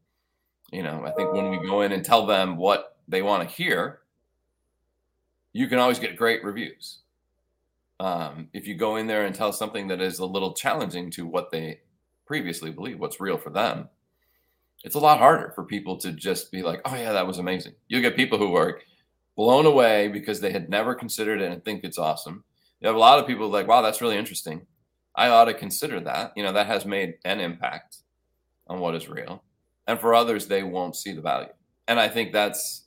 You 0.71 0.83
know, 0.83 1.03
I 1.05 1.11
think 1.11 1.33
when 1.33 1.49
we 1.49 1.57
go 1.67 1.81
in 1.81 1.91
and 1.91 2.03
tell 2.03 2.25
them 2.25 2.57
what 2.57 2.97
they 3.07 3.21
want 3.21 3.47
to 3.47 3.55
hear, 3.55 3.99
you 5.53 5.67
can 5.67 5.79
always 5.79 5.99
get 5.99 6.15
great 6.15 6.43
reviews. 6.43 6.99
Um, 7.99 8.47
if 8.53 8.67
you 8.67 8.75
go 8.75 8.95
in 8.95 9.05
there 9.05 9.25
and 9.25 9.35
tell 9.35 9.51
something 9.51 9.87
that 9.89 10.01
is 10.01 10.19
a 10.19 10.25
little 10.25 10.53
challenging 10.53 11.11
to 11.11 11.27
what 11.27 11.51
they 11.51 11.81
previously 12.25 12.71
believe, 12.71 12.99
what's 12.99 13.19
real 13.19 13.37
for 13.37 13.49
them, 13.49 13.89
it's 14.83 14.95
a 14.95 14.99
lot 14.99 15.19
harder 15.19 15.51
for 15.53 15.63
people 15.63 15.97
to 15.97 16.11
just 16.11 16.51
be 16.51 16.63
like, 16.63 16.81
oh, 16.85 16.95
yeah, 16.95 17.11
that 17.11 17.27
was 17.27 17.37
amazing. 17.37 17.73
You'll 17.87 18.01
get 18.01 18.15
people 18.15 18.37
who 18.37 18.55
are 18.55 18.79
blown 19.35 19.65
away 19.65 20.07
because 20.07 20.39
they 20.39 20.51
had 20.51 20.69
never 20.69 20.95
considered 20.95 21.41
it 21.41 21.51
and 21.51 21.63
think 21.63 21.83
it's 21.83 21.97
awesome. 21.97 22.43
You 22.79 22.87
have 22.87 22.95
a 22.95 22.99
lot 22.99 23.19
of 23.19 23.27
people 23.27 23.49
like, 23.49 23.67
wow, 23.67 23.81
that's 23.81 24.01
really 24.01 24.17
interesting. 24.17 24.65
I 25.15 25.27
ought 25.27 25.45
to 25.45 25.53
consider 25.53 25.99
that. 25.99 26.31
You 26.35 26.43
know, 26.43 26.53
that 26.53 26.67
has 26.67 26.85
made 26.85 27.15
an 27.25 27.39
impact 27.39 27.97
on 28.67 28.79
what 28.79 28.95
is 28.95 29.07
real. 29.07 29.43
And 29.87 29.99
for 29.99 30.13
others, 30.13 30.47
they 30.47 30.63
won't 30.63 30.95
see 30.95 31.13
the 31.13 31.21
value. 31.21 31.49
And 31.87 31.99
I 31.99 32.07
think 32.07 32.31
that's 32.31 32.85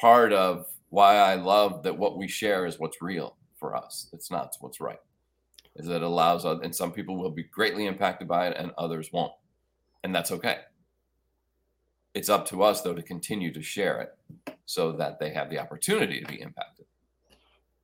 part 0.00 0.32
of 0.32 0.66
why 0.90 1.16
I 1.16 1.34
love 1.34 1.82
that 1.82 1.96
what 1.96 2.16
we 2.16 2.28
share 2.28 2.66
is 2.66 2.78
what's 2.78 3.00
real 3.02 3.36
for 3.58 3.76
us. 3.76 4.08
It's 4.12 4.30
not 4.30 4.56
what's 4.60 4.80
right. 4.80 5.00
Is 5.76 5.86
that 5.86 5.96
it 5.96 6.02
allows 6.02 6.44
and 6.44 6.74
some 6.74 6.92
people 6.92 7.16
will 7.16 7.30
be 7.30 7.44
greatly 7.44 7.86
impacted 7.86 8.26
by 8.26 8.48
it 8.48 8.56
and 8.56 8.72
others 8.78 9.10
won't. 9.12 9.32
And 10.02 10.14
that's 10.14 10.30
okay. 10.32 10.58
It's 12.14 12.28
up 12.28 12.46
to 12.48 12.62
us 12.62 12.82
though 12.82 12.94
to 12.94 13.02
continue 13.02 13.52
to 13.52 13.62
share 13.62 14.00
it 14.00 14.56
so 14.66 14.92
that 14.92 15.18
they 15.18 15.30
have 15.30 15.50
the 15.50 15.58
opportunity 15.58 16.20
to 16.20 16.26
be 16.26 16.40
impacted. 16.40 16.86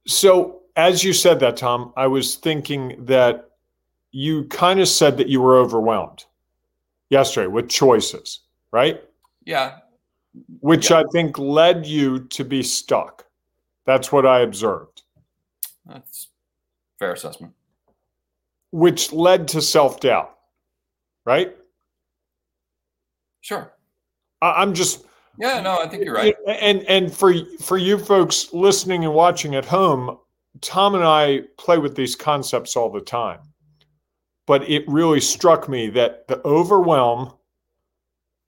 So, 0.07 0.61
as 0.77 1.05
you 1.05 1.13
said 1.13 1.41
that, 1.41 1.57
Tom, 1.57 1.93
I 1.97 2.09
was 2.09 2.35
thinking 2.35 3.05
that 3.07 3.51
you 4.11 4.45
kind 4.45 4.81
of 4.81 4.89
said 4.89 5.17
that 5.17 5.29
you 5.29 5.41
were 5.41 5.57
overwhelmed 5.57 6.25
yesterday 7.11 7.47
with 7.47 7.69
choices, 7.69 8.41
right? 8.73 9.03
Yeah. 9.45 9.79
Which 10.61 10.91
yeah. 10.91 11.01
I 11.01 11.05
think 11.13 11.39
led 11.39 11.87
you 11.87 12.21
to 12.25 12.45
be 12.45 12.63
stuck. 12.63 13.25
That's 13.87 14.11
what 14.11 14.27
I 14.27 14.41
observed. 14.41 15.03
That's 15.87 16.29
fair 16.99 17.13
assessment. 17.13 17.53
Which 18.73 19.13
led 19.13 19.47
to 19.49 19.63
self 19.63 20.01
doubt, 20.01 20.37
right? 21.25 21.55
Sure. 23.43 23.73
I, 24.41 24.63
am 24.63 24.75
just. 24.75 25.05
Yeah, 25.39 25.61
no, 25.61 25.81
I 25.81 25.89
think 25.89 26.05
you're 26.05 26.15
right. 26.15 26.35
And 26.49 26.83
and 26.85 27.13
for 27.13 27.35
for 27.61 27.77
you 27.77 27.99
folks 27.99 28.53
listening 28.53 29.05
and 29.05 29.15
watching 29.15 29.55
at 29.55 29.65
home, 29.65 30.19
Tom 30.61 30.95
and 30.95 31.05
I 31.05 31.43
play 31.59 31.79
with 31.79 31.95
these 31.95 32.17
concepts 32.17 32.75
all 32.75 32.91
the 32.91 33.01
time 33.01 33.41
but 34.47 34.69
it 34.69 34.87
really 34.89 35.21
struck 35.21 35.69
me 35.69 35.89
that 35.91 36.29
the 36.29 36.45
overwhelm 36.47 37.33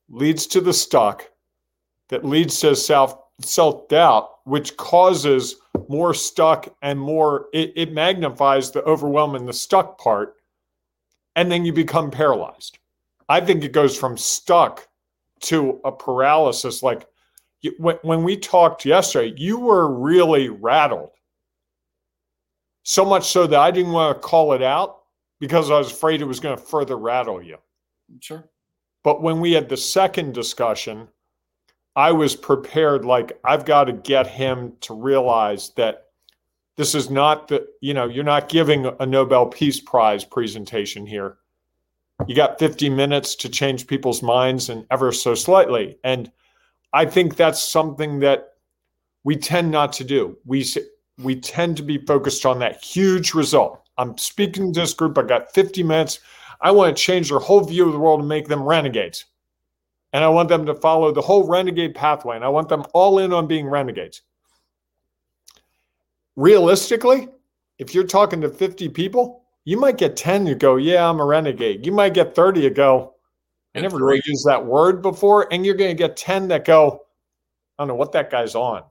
leads 0.08 0.46
to 0.46 0.60
the 0.60 0.72
stuck, 0.72 1.30
that 2.08 2.24
leads 2.24 2.60
to 2.60 2.76
self 2.76 3.18
self 3.40 3.88
doubt, 3.88 4.30
which 4.44 4.76
causes 4.76 5.56
more 5.88 6.14
stuck 6.14 6.74
and 6.82 6.98
more 6.98 7.46
it, 7.52 7.72
it 7.76 7.92
magnifies 7.92 8.70
the 8.70 8.82
overwhelm 8.84 9.34
and 9.34 9.48
the 9.48 9.52
stuck 9.52 9.98
part, 9.98 10.36
and 11.34 11.50
then 11.50 11.64
you 11.64 11.72
become 11.72 12.10
paralyzed. 12.10 12.78
I 13.28 13.40
think 13.40 13.64
it 13.64 13.72
goes 13.72 13.96
from 13.98 14.16
stuck 14.16 14.86
to 15.40 15.80
a 15.84 15.92
paralysis. 15.92 16.82
Like 16.82 17.06
when, 17.78 17.96
when 18.02 18.22
we 18.22 18.36
talked 18.36 18.84
yesterday, 18.84 19.34
you 19.36 19.58
were 19.58 19.92
really 19.92 20.48
rattled. 20.48 21.10
So 22.84 23.04
much 23.04 23.26
so 23.26 23.48
that 23.48 23.58
I 23.58 23.72
didn't 23.72 23.92
want 23.92 24.16
to 24.16 24.26
call 24.26 24.52
it 24.52 24.62
out 24.62 24.98
because 25.38 25.70
I 25.70 25.78
was 25.78 25.92
afraid 25.92 26.20
it 26.20 26.26
was 26.26 26.40
going 26.40 26.56
to 26.56 26.62
further 26.62 26.96
rattle 26.96 27.42
you. 27.42 27.58
Sure. 28.20 28.48
But 29.02 29.22
when 29.22 29.40
we 29.40 29.52
had 29.52 29.68
the 29.68 29.76
second 29.76 30.34
discussion, 30.34 31.08
I 31.94 32.12
was 32.12 32.36
prepared 32.36 33.04
like 33.04 33.38
I've 33.44 33.64
got 33.64 33.84
to 33.84 33.92
get 33.92 34.26
him 34.26 34.74
to 34.82 34.94
realize 34.94 35.70
that 35.76 36.06
this 36.76 36.94
is 36.94 37.08
not 37.08 37.48
the, 37.48 37.66
you 37.80 37.94
know, 37.94 38.06
you're 38.06 38.24
not 38.24 38.48
giving 38.48 38.86
a 39.00 39.06
Nobel 39.06 39.46
Peace 39.46 39.80
Prize 39.80 40.24
presentation 40.24 41.06
here. 41.06 41.38
You 42.26 42.34
got 42.34 42.58
50 42.58 42.90
minutes 42.90 43.34
to 43.36 43.48
change 43.48 43.86
people's 43.86 44.22
minds 44.22 44.68
and 44.68 44.86
ever 44.90 45.12
so 45.12 45.34
slightly. 45.34 45.98
And 46.04 46.30
I 46.92 47.06
think 47.06 47.36
that's 47.36 47.62
something 47.62 48.20
that 48.20 48.54
we 49.24 49.36
tend 49.36 49.70
not 49.70 49.92
to 49.94 50.04
do. 50.04 50.38
We 50.44 50.66
we 51.22 51.40
tend 51.40 51.76
to 51.78 51.82
be 51.82 51.98
focused 51.98 52.44
on 52.44 52.58
that 52.58 52.82
huge 52.84 53.34
result. 53.34 53.85
I'm 53.98 54.16
speaking 54.18 54.72
to 54.72 54.80
this 54.80 54.94
group. 54.94 55.18
I 55.18 55.22
got 55.22 55.52
50 55.52 55.82
minutes. 55.82 56.20
I 56.60 56.70
want 56.70 56.96
to 56.96 57.02
change 57.02 57.30
their 57.30 57.38
whole 57.38 57.60
view 57.60 57.86
of 57.86 57.92
the 57.92 57.98
world 57.98 58.20
and 58.20 58.28
make 58.28 58.48
them 58.48 58.62
renegades. 58.62 59.24
And 60.12 60.24
I 60.24 60.28
want 60.28 60.48
them 60.48 60.64
to 60.66 60.74
follow 60.74 61.12
the 61.12 61.20
whole 61.20 61.46
renegade 61.46 61.94
pathway. 61.94 62.36
And 62.36 62.44
I 62.44 62.48
want 62.48 62.68
them 62.68 62.84
all 62.94 63.18
in 63.18 63.32
on 63.32 63.46
being 63.46 63.66
renegades. 63.66 64.22
Realistically, 66.36 67.28
if 67.78 67.94
you're 67.94 68.06
talking 68.06 68.40
to 68.42 68.48
50 68.48 68.88
people, 68.90 69.42
you 69.64 69.78
might 69.78 69.98
get 69.98 70.16
10 70.16 70.46
who 70.46 70.54
go, 70.54 70.76
Yeah, 70.76 71.08
I'm 71.08 71.20
a 71.20 71.24
renegade. 71.24 71.84
You 71.84 71.92
might 71.92 72.14
get 72.14 72.34
30 72.34 72.62
who 72.62 72.70
go, 72.70 73.14
I 73.74 73.80
never 73.80 73.98
really 73.98 74.22
used 74.24 74.46
that 74.46 74.64
word 74.64 75.02
before. 75.02 75.52
And 75.52 75.66
you're 75.66 75.74
going 75.74 75.94
to 75.94 76.02
get 76.02 76.16
10 76.16 76.48
that 76.48 76.64
go, 76.64 77.02
I 77.78 77.82
don't 77.82 77.88
know 77.88 77.94
what 77.94 78.12
that 78.12 78.30
guy's 78.30 78.54
on, 78.54 78.84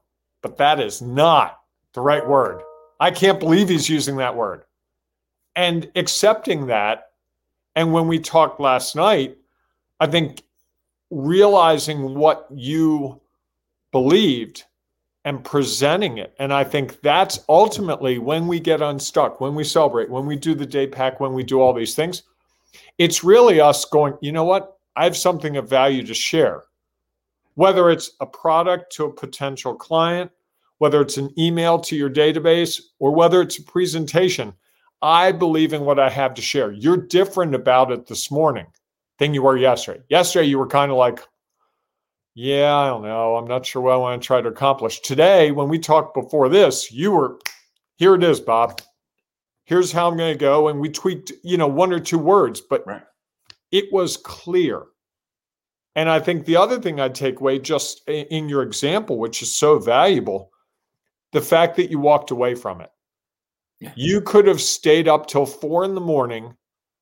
but 0.44 0.58
that 0.58 0.80
is 0.80 1.02
not 1.02 1.60
the 1.94 2.02
right 2.02 2.26
word. 2.28 2.62
I 3.00 3.10
can't 3.10 3.40
believe 3.40 3.70
he's 3.70 3.90
using 3.90 4.18
that 4.18 4.36
word 4.36 4.65
and 5.56 5.90
accepting 5.96 6.68
that. 6.68 7.12
And 7.76 7.94
when 7.94 8.08
we 8.08 8.20
talked 8.20 8.60
last 8.60 8.96
night, 8.96 9.38
I 10.00 10.08
think 10.08 10.44
realizing 11.10 12.16
what 12.16 12.48
you 12.54 13.22
believed 13.92 14.64
and 15.24 15.44
presenting 15.44 16.18
it. 16.20 16.36
And 16.38 16.54
I 16.54 16.64
think 16.64 17.02
that's 17.02 17.40
ultimately 17.50 18.20
when 18.20 18.48
we 18.48 18.60
get 18.60 18.82
unstuck, 18.82 19.42
when 19.42 19.56
we 19.56 19.64
celebrate, 19.64 20.10
when 20.10 20.26
we 20.26 20.36
do 20.36 20.54
the 20.54 20.66
day 20.66 20.86
pack, 20.86 21.20
when 21.20 21.34
we 21.34 21.44
do 21.44 21.60
all 21.60 21.74
these 21.74 21.96
things, 21.96 22.24
it's 22.98 23.24
really 23.24 23.60
us 23.60 23.86
going, 23.86 24.18
you 24.22 24.32
know 24.32 24.44
what? 24.44 24.78
I 24.96 25.04
have 25.04 25.18
something 25.18 25.58
of 25.58 25.70
value 25.70 26.04
to 26.04 26.14
share. 26.14 26.64
Whether 27.56 27.90
it's 27.90 28.12
a 28.20 28.26
product 28.26 28.92
to 28.94 29.06
a 29.06 29.14
potential 29.14 29.76
client, 29.76 30.30
whether 30.78 31.02
it's 31.02 31.18
an 31.18 31.34
email 31.40 31.80
to 31.80 31.96
your 31.96 32.10
database, 32.10 32.82
or 33.00 33.16
whether 33.16 33.42
it's 33.42 33.58
a 33.58 33.64
presentation, 33.64 34.54
I 35.06 35.32
believe 35.32 35.72
in 35.72 35.86
what 35.86 36.00
I 36.00 36.10
have 36.10 36.34
to 36.34 36.42
share. 36.42 36.72
You're 36.72 36.98
different 36.98 37.54
about 37.54 37.92
it 37.92 38.08
this 38.08 38.32
morning 38.32 38.66
than 39.20 39.36
you 39.36 39.44
were 39.44 39.56
yesterday. 39.56 40.02
Yesterday, 40.10 40.48
you 40.48 40.58
were 40.58 40.66
kind 40.66 40.92
of 40.92 40.98
like, 40.98 41.20
yeah, 42.34 42.76
I 42.76 42.88
don't 42.88 43.04
know. 43.04 43.36
I'm 43.36 43.48
not 43.48 43.68
sure 43.68 43.84
what 43.84 43.94
I 43.94 43.98
want 43.98 44.20
to 44.20 44.26
try 44.26 44.42
to 44.42 44.50
accomplish. 44.50 45.02
Today, 45.02 45.52
when 45.52 45.70
we 45.70 45.78
talked 45.78 46.16
before 46.16 46.50
this, 46.50 46.92
you 46.92 47.12
were, 47.12 47.38
here 47.98 48.16
it 48.16 48.24
is, 48.24 48.40
Bob. 48.40 48.82
Here's 49.66 49.92
how 49.92 50.10
I'm 50.10 50.18
going 50.18 50.34
to 50.34 50.40
go. 50.40 50.70
And 50.70 50.80
we 50.80 50.90
tweaked, 50.90 51.32
you 51.44 51.58
know, 51.58 51.68
one 51.68 51.94
or 51.94 52.00
two 52.00 52.18
words, 52.18 52.60
but 52.60 52.86
right. 52.88 53.04
it 53.72 53.94
was 53.94 54.18
clear. 54.18 54.86
And 55.96 56.10
I 56.10 56.20
think 56.20 56.46
the 56.46 56.58
other 56.58 56.82
thing 56.82 57.00
I'd 57.00 57.14
take 57.14 57.42
away, 57.42 57.60
just 57.60 58.02
in 58.10 58.50
your 58.50 58.64
example, 58.64 59.20
which 59.20 59.44
is 59.44 59.56
so 59.56 59.78
valuable, 59.78 60.50
the 61.32 61.42
fact 61.42 61.76
that 61.76 61.92
you 61.92 62.00
walked 62.00 62.32
away 62.32 62.56
from 62.56 62.82
it. 62.82 62.90
Yeah. 63.86 63.92
You 63.96 64.22
could 64.22 64.48
have 64.48 64.62
stayed 64.62 65.08
up 65.08 65.28
till 65.28 65.46
four 65.46 65.84
in 65.84 65.96
the 65.96 66.02
morning, 66.02 66.56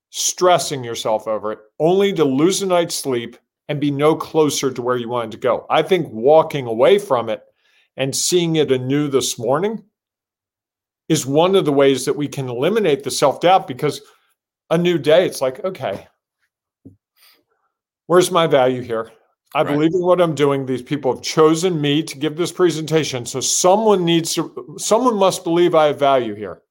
stressing 0.09 0.83
yourself 0.83 1.27
over 1.27 1.51
it, 1.51 1.59
only 1.79 2.13
to 2.13 2.23
lose 2.23 2.61
a 2.61 2.65
night's 2.65 2.95
sleep 2.95 3.37
and 3.69 3.79
be 3.79 3.91
no 3.91 4.15
closer 4.15 4.71
to 4.71 4.81
where 4.81 4.97
you 4.97 5.09
wanted 5.09 5.31
to 5.31 5.37
go. 5.37 5.65
I 5.69 5.81
think 5.81 6.07
walking 6.09 6.67
away 6.67 6.99
from 6.99 7.29
it 7.29 7.43
and 7.97 8.15
seeing 8.15 8.55
it 8.55 8.71
anew 8.71 9.07
this 9.07 9.39
morning 9.39 9.83
is 11.09 11.25
one 11.25 11.55
of 11.55 11.65
the 11.65 11.71
ways 11.71 12.05
that 12.05 12.15
we 12.15 12.27
can 12.27 12.49
eliminate 12.49 13.03
the 13.03 13.11
self 13.11 13.39
doubt 13.39 13.67
because 13.67 14.01
a 14.69 14.77
new 14.77 14.97
day, 14.97 15.25
it's 15.25 15.41
like, 15.41 15.63
okay, 15.63 16.07
where's 18.07 18.31
my 18.31 18.47
value 18.47 18.81
here? 18.81 19.11
I 19.55 19.61
right. 19.61 19.73
believe 19.73 19.93
in 19.93 20.01
what 20.01 20.19
I'm 20.19 20.33
doing. 20.33 20.65
These 20.65 20.81
people 20.81 21.13
have 21.13 21.23
chosen 21.23 21.79
me 21.79 22.01
to 22.03 22.17
give 22.17 22.35
this 22.35 22.51
presentation. 22.51 23.25
So 23.25 23.39
someone 23.39 24.03
needs 24.03 24.33
to, 24.33 24.75
someone 24.79 25.15
must 25.15 25.43
believe 25.43 25.75
I 25.75 25.87
have 25.87 25.99
value 25.99 26.33
here. 26.33 26.62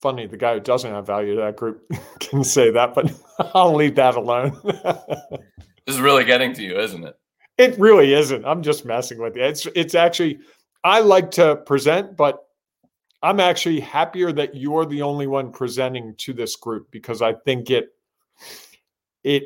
Funny, 0.00 0.26
the 0.26 0.36
guy 0.36 0.54
who 0.54 0.60
doesn't 0.60 0.92
have 0.92 1.06
value 1.06 1.34
to 1.34 1.40
that 1.40 1.56
group 1.56 1.82
can 2.20 2.44
say 2.44 2.70
that, 2.70 2.94
but 2.94 3.12
I'll 3.54 3.74
leave 3.74 3.96
that 3.96 4.14
alone. 4.14 4.56
this 4.64 5.42
is 5.86 6.00
really 6.00 6.24
getting 6.24 6.52
to 6.54 6.62
you, 6.62 6.78
isn't 6.78 7.04
it? 7.04 7.18
It 7.56 7.76
really 7.78 8.14
isn't. 8.14 8.44
I'm 8.44 8.62
just 8.62 8.84
messing 8.84 9.18
with 9.18 9.36
you. 9.36 9.42
It's 9.42 9.66
it's 9.74 9.96
actually 9.96 10.38
I 10.84 11.00
like 11.00 11.32
to 11.32 11.56
present, 11.56 12.16
but 12.16 12.44
I'm 13.22 13.40
actually 13.40 13.80
happier 13.80 14.30
that 14.32 14.54
you're 14.54 14.86
the 14.86 15.02
only 15.02 15.26
one 15.26 15.50
presenting 15.50 16.14
to 16.18 16.32
this 16.32 16.54
group 16.54 16.88
because 16.92 17.20
I 17.20 17.34
think 17.34 17.70
it 17.70 17.88
it 19.24 19.44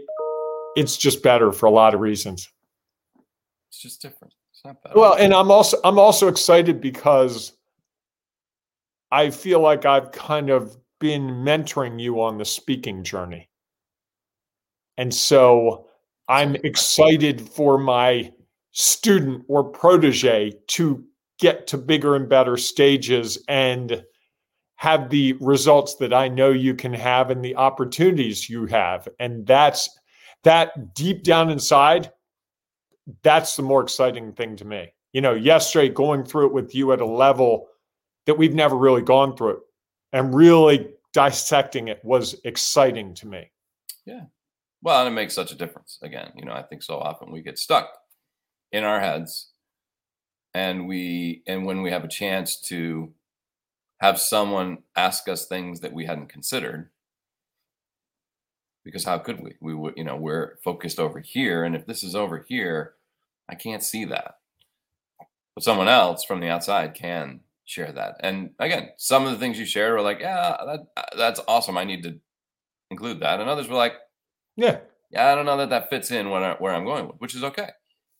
it's 0.76 0.98
just 0.98 1.22
better 1.22 1.52
for 1.52 1.66
a 1.66 1.70
lot 1.70 1.94
of 1.94 2.00
reasons. 2.00 2.50
It's 3.68 3.78
just 3.78 4.02
different. 4.02 4.34
It's 4.50 4.62
not 4.64 4.82
bad. 4.82 4.94
Well, 4.94 5.14
and 5.14 5.32
I'm 5.32 5.50
also 5.50 5.78
I'm 5.84 5.98
also 5.98 6.28
excited 6.28 6.80
because 6.80 7.52
I 9.12 9.30
feel 9.30 9.60
like 9.60 9.84
I've 9.84 10.10
kind 10.10 10.48
of 10.48 10.76
been 10.98 11.28
mentoring 11.28 12.00
you 12.00 12.20
on 12.22 12.38
the 12.38 12.44
speaking 12.44 13.04
journey. 13.04 13.50
And 14.96 15.12
so 15.14 15.86
I'm 16.28 16.56
excited 16.56 17.40
for 17.40 17.76
my 17.76 18.32
student 18.72 19.44
or 19.48 19.64
protege 19.64 20.52
to 20.68 21.04
get 21.38 21.66
to 21.66 21.76
bigger 21.76 22.16
and 22.16 22.28
better 22.28 22.56
stages 22.56 23.36
and 23.48 24.02
have 24.76 25.10
the 25.10 25.34
results 25.34 25.96
that 25.96 26.14
I 26.14 26.28
know 26.28 26.50
you 26.50 26.74
can 26.74 26.94
have 26.94 27.30
and 27.30 27.44
the 27.44 27.56
opportunities 27.56 28.48
you 28.48 28.66
have. 28.66 29.06
And 29.20 29.46
that's 29.46 29.90
that 30.44 30.94
deep 30.94 31.22
down 31.22 31.50
inside, 31.50 32.10
that's 33.22 33.56
the 33.56 33.62
more 33.62 33.82
exciting 33.82 34.32
thing 34.32 34.56
to 34.56 34.64
me. 34.64 34.92
You 35.12 35.20
know, 35.20 35.34
yesterday 35.34 35.88
going 35.90 36.24
through 36.24 36.46
it 36.46 36.52
with 36.54 36.74
you 36.74 36.92
at 36.92 37.00
a 37.00 37.06
level 37.06 37.68
that 38.26 38.38
we've 38.38 38.54
never 38.54 38.76
really 38.76 39.02
gone 39.02 39.36
through 39.36 39.60
and 40.12 40.34
really 40.34 40.90
dissecting 41.12 41.88
it 41.88 42.00
was 42.04 42.36
exciting 42.44 43.14
to 43.14 43.26
me. 43.26 43.50
Yeah. 44.04 44.22
Well, 44.82 45.00
and 45.00 45.12
it 45.12 45.14
makes 45.14 45.34
such 45.34 45.52
a 45.52 45.56
difference. 45.56 45.98
Again, 46.02 46.32
you 46.36 46.44
know, 46.44 46.52
I 46.52 46.62
think 46.62 46.82
so 46.82 46.98
often 46.98 47.30
we 47.30 47.42
get 47.42 47.58
stuck 47.58 47.92
in 48.72 48.84
our 48.84 49.00
heads 49.00 49.50
and 50.54 50.86
we 50.86 51.42
and 51.46 51.64
when 51.64 51.82
we 51.82 51.90
have 51.90 52.04
a 52.04 52.08
chance 52.08 52.60
to 52.60 53.12
have 54.00 54.18
someone 54.18 54.78
ask 54.96 55.28
us 55.28 55.46
things 55.46 55.80
that 55.80 55.92
we 55.92 56.04
hadn't 56.04 56.28
considered 56.28 56.90
because 58.84 59.04
how 59.04 59.18
could 59.18 59.40
we 59.40 59.54
we 59.60 59.74
would 59.74 59.94
you 59.96 60.04
know 60.04 60.16
we're 60.16 60.58
focused 60.64 60.98
over 60.98 61.20
here 61.20 61.64
and 61.64 61.76
if 61.76 61.86
this 61.86 62.02
is 62.02 62.14
over 62.14 62.44
here 62.48 62.94
i 63.48 63.54
can't 63.54 63.82
see 63.82 64.04
that 64.04 64.38
but 65.54 65.64
someone 65.64 65.88
else 65.88 66.24
from 66.24 66.40
the 66.40 66.48
outside 66.48 66.94
can 66.94 67.40
share 67.72 67.92
that. 67.92 68.16
And 68.20 68.50
again 68.58 68.90
some 68.96 69.24
of 69.24 69.32
the 69.32 69.38
things 69.38 69.58
you 69.58 69.66
shared 69.66 69.92
were 69.92 70.00
like 70.00 70.20
yeah 70.20 70.56
that, 70.64 70.80
uh, 70.96 71.16
that's 71.16 71.40
awesome 71.48 71.78
i 71.78 71.84
need 71.84 72.02
to 72.04 72.18
include 72.90 73.20
that. 73.20 73.40
And 73.40 73.48
others 73.48 73.68
were 73.68 73.76
like 73.76 73.94
yeah. 74.56 74.78
Yeah 75.10 75.32
i 75.32 75.34
don't 75.34 75.46
know 75.46 75.56
that 75.56 75.70
that 75.70 75.90
fits 75.90 76.10
in 76.10 76.30
when 76.30 76.42
I, 76.42 76.54
where 76.54 76.74
i'm 76.74 76.84
going 76.84 77.06
with 77.06 77.16
which 77.18 77.34
is 77.34 77.44
okay. 77.44 77.70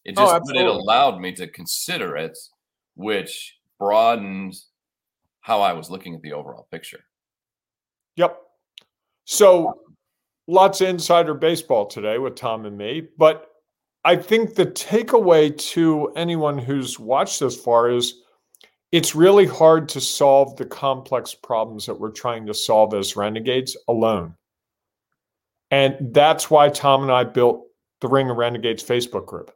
It 0.05 0.15
oh, 0.17 0.27
just 0.27 0.53
oh, 0.53 0.59
it 0.59 0.67
allowed 0.67 1.21
me 1.21 1.33
to 1.35 1.47
consider 1.47 2.17
it 2.17 2.37
which 2.95 3.57
broadened 3.79 4.55
how 5.41 5.61
i 5.61 5.73
was 5.73 5.91
looking 5.91 6.15
at 6.15 6.23
the 6.23 6.33
overall 6.33 6.67
picture. 6.71 7.05
Yep. 8.17 8.39
So 9.25 9.81
lots 10.47 10.81
of 10.81 10.89
insider 10.89 11.35
baseball 11.35 11.87
today 11.87 12.19
with 12.19 12.35
Tom 12.35 12.67
and 12.67 12.77
me, 12.77 13.09
but 13.17 13.49
I 14.05 14.17
think 14.17 14.55
the 14.55 14.67
takeaway 14.67 15.57
to 15.73 16.13
anyone 16.17 16.59
who's 16.59 16.99
watched 16.99 17.41
this 17.41 17.57
far 17.57 17.91
is 17.91 18.23
it's 18.93 19.15
really 19.15 19.47
hard 19.47 19.89
to 19.89 20.01
solve 20.01 20.57
the 20.57 20.67
complex 20.67 21.35
problems 21.35 21.87
that 21.87 21.99
we're 21.99 22.11
trying 22.11 22.47
to 22.47 22.55
solve 22.55 22.93
as 22.93 23.17
renegades 23.17 23.77
alone. 23.89 24.35
And 25.71 25.97
that's 26.13 26.51
why 26.51 26.69
Tom 26.69 27.03
and 27.03 27.11
I 27.11 27.25
built 27.25 27.67
the 28.03 28.09
Ring 28.09 28.29
of 28.29 28.37
Renegades 28.37 28.85
Facebook 28.85 29.25
group. 29.25 29.51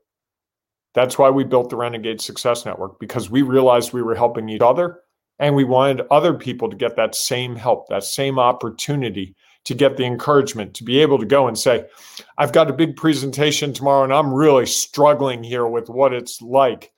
That's 0.94 1.18
why 1.18 1.29
we 1.29 1.44
built 1.44 1.68
the 1.68 1.77
Renegade 1.77 2.22
Success 2.22 2.64
Network 2.64 2.99
because 2.99 3.29
we 3.29 3.42
realized 3.42 3.92
we 3.92 4.03
were 4.03 4.14
helping 4.14 4.49
each 4.49 4.62
other 4.62 5.01
and 5.38 5.55
we 5.55 5.64
wanted 5.64 6.07
other 6.11 6.33
people 6.33 6.70
to 6.70 6.77
get 6.77 6.96
that 6.96 7.14
same 7.14 7.55
help, 7.55 7.88
that 7.88 8.05
same 8.05 8.38
opportunity 8.38 9.37
to 9.64 9.75
get 9.75 9.99
the 9.99 10.05
encouragement 10.05 10.72
to 10.72 10.85
be 10.85 11.01
able 11.01 11.18
to 11.18 11.27
go 11.27 11.46
and 11.46 11.59
say, 11.59 11.85
I've 12.38 12.53
got 12.53 12.70
a 12.70 12.72
big 12.72 12.96
presentation 12.96 13.75
tomorrow 13.75 14.05
and 14.05 14.14
I'm 14.14 14.33
really 14.33 14.64
struggling 14.64 15.42
here 15.42 15.66
with 15.66 15.90
what 15.90 16.14
it's 16.14 16.40
like. 16.40 16.92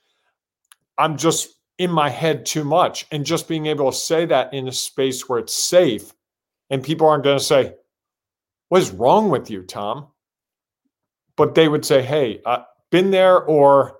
I'm 0.96 1.16
just 1.16 1.48
in 1.78 1.90
my 1.90 2.10
head 2.10 2.44
too 2.44 2.64
much. 2.64 3.06
And 3.10 3.24
just 3.24 3.48
being 3.48 3.66
able 3.66 3.90
to 3.90 3.96
say 3.96 4.26
that 4.26 4.52
in 4.52 4.68
a 4.68 4.72
space 4.72 5.28
where 5.28 5.38
it's 5.38 5.54
safe 5.54 6.12
and 6.70 6.82
people 6.82 7.08
aren't 7.08 7.24
going 7.24 7.38
to 7.38 7.44
say, 7.44 7.74
What 8.68 8.82
is 8.82 8.90
wrong 8.90 9.30
with 9.30 9.50
you, 9.50 9.62
Tom? 9.62 10.08
But 11.36 11.54
they 11.54 11.68
would 11.68 11.86
say, 11.86 12.02
Hey, 12.02 12.40
I've 12.44 12.64
been 12.90 13.10
there, 13.10 13.38
or 13.42 13.98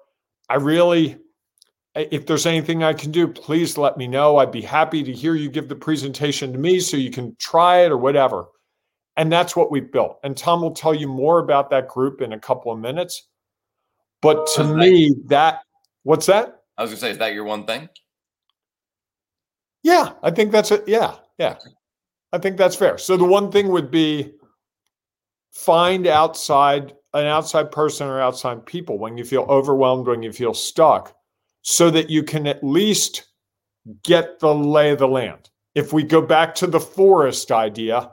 I 0.48 0.56
really, 0.56 1.18
if 1.94 2.26
there's 2.26 2.46
anything 2.46 2.82
I 2.82 2.94
can 2.94 3.10
do, 3.12 3.28
please 3.28 3.78
let 3.78 3.96
me 3.96 4.06
know. 4.06 4.38
I'd 4.38 4.52
be 4.52 4.62
happy 4.62 5.02
to 5.02 5.12
hear 5.12 5.34
you 5.34 5.50
give 5.50 5.68
the 5.68 5.76
presentation 5.76 6.52
to 6.52 6.58
me 6.58 6.80
so 6.80 6.96
you 6.96 7.10
can 7.10 7.36
try 7.38 7.80
it 7.80 7.92
or 7.92 7.98
whatever. 7.98 8.46
And 9.16 9.32
that's 9.32 9.56
what 9.56 9.70
we've 9.70 9.90
built. 9.90 10.18
And 10.22 10.36
Tom 10.36 10.62
will 10.62 10.74
tell 10.74 10.94
you 10.94 11.08
more 11.08 11.40
about 11.40 11.70
that 11.70 11.88
group 11.88 12.20
in 12.20 12.32
a 12.32 12.38
couple 12.38 12.70
of 12.70 12.78
minutes. 12.78 13.26
But 14.22 14.46
to 14.54 14.64
me, 14.64 15.12
that 15.26 15.60
what's 16.04 16.26
that? 16.26 16.57
I 16.78 16.82
was 16.82 16.92
gonna 16.92 17.00
say, 17.00 17.10
is 17.10 17.18
that 17.18 17.34
your 17.34 17.44
one 17.44 17.66
thing? 17.66 17.88
Yeah, 19.82 20.12
I 20.22 20.30
think 20.30 20.52
that's 20.52 20.70
it. 20.70 20.84
Yeah, 20.86 21.16
yeah. 21.36 21.56
I 22.32 22.38
think 22.38 22.56
that's 22.56 22.76
fair. 22.76 22.98
So 22.98 23.16
the 23.16 23.24
one 23.24 23.50
thing 23.50 23.68
would 23.68 23.90
be 23.90 24.32
find 25.50 26.06
outside 26.06 26.94
an 27.14 27.26
outside 27.26 27.72
person 27.72 28.06
or 28.06 28.20
outside 28.20 28.64
people 28.64 28.98
when 28.98 29.16
you 29.16 29.24
feel 29.24 29.42
overwhelmed, 29.48 30.06
when 30.06 30.22
you 30.22 30.32
feel 30.32 30.54
stuck, 30.54 31.16
so 31.62 31.90
that 31.90 32.10
you 32.10 32.22
can 32.22 32.46
at 32.46 32.62
least 32.62 33.26
get 34.04 34.38
the 34.38 34.54
lay 34.54 34.90
of 34.90 34.98
the 34.98 35.08
land. 35.08 35.50
If 35.74 35.92
we 35.92 36.02
go 36.02 36.20
back 36.20 36.54
to 36.56 36.66
the 36.66 36.80
forest 36.80 37.50
idea, 37.50 38.10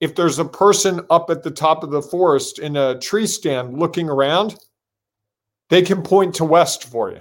if 0.00 0.14
there's 0.14 0.38
a 0.38 0.44
person 0.44 1.02
up 1.10 1.30
at 1.30 1.42
the 1.42 1.50
top 1.50 1.84
of 1.84 1.90
the 1.90 2.02
forest 2.02 2.58
in 2.58 2.76
a 2.76 2.98
tree 2.98 3.26
stand 3.26 3.78
looking 3.78 4.08
around, 4.08 4.56
they 5.68 5.82
can 5.82 6.02
point 6.02 6.34
to 6.36 6.44
west 6.44 6.84
for 6.84 7.10
you. 7.10 7.20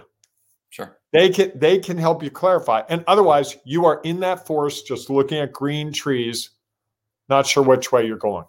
They 1.14 1.30
can 1.30 1.52
they 1.56 1.80
can 1.80 1.98
help 1.98 2.22
you 2.22 2.30
clarify. 2.30 2.84
And 2.90 3.04
otherwise, 3.08 3.58
you 3.64 3.86
are 3.86 4.02
in 4.04 4.20
that 4.22 4.46
forest 4.46 4.88
just 4.88 5.10
looking 5.10 5.40
at 5.40 5.54
green 5.54 5.94
trees, 5.94 6.52
not 7.30 7.48
sure 7.48 7.64
which 7.64 7.92
way 7.92 8.06
you're 8.06 8.18
going. 8.18 8.46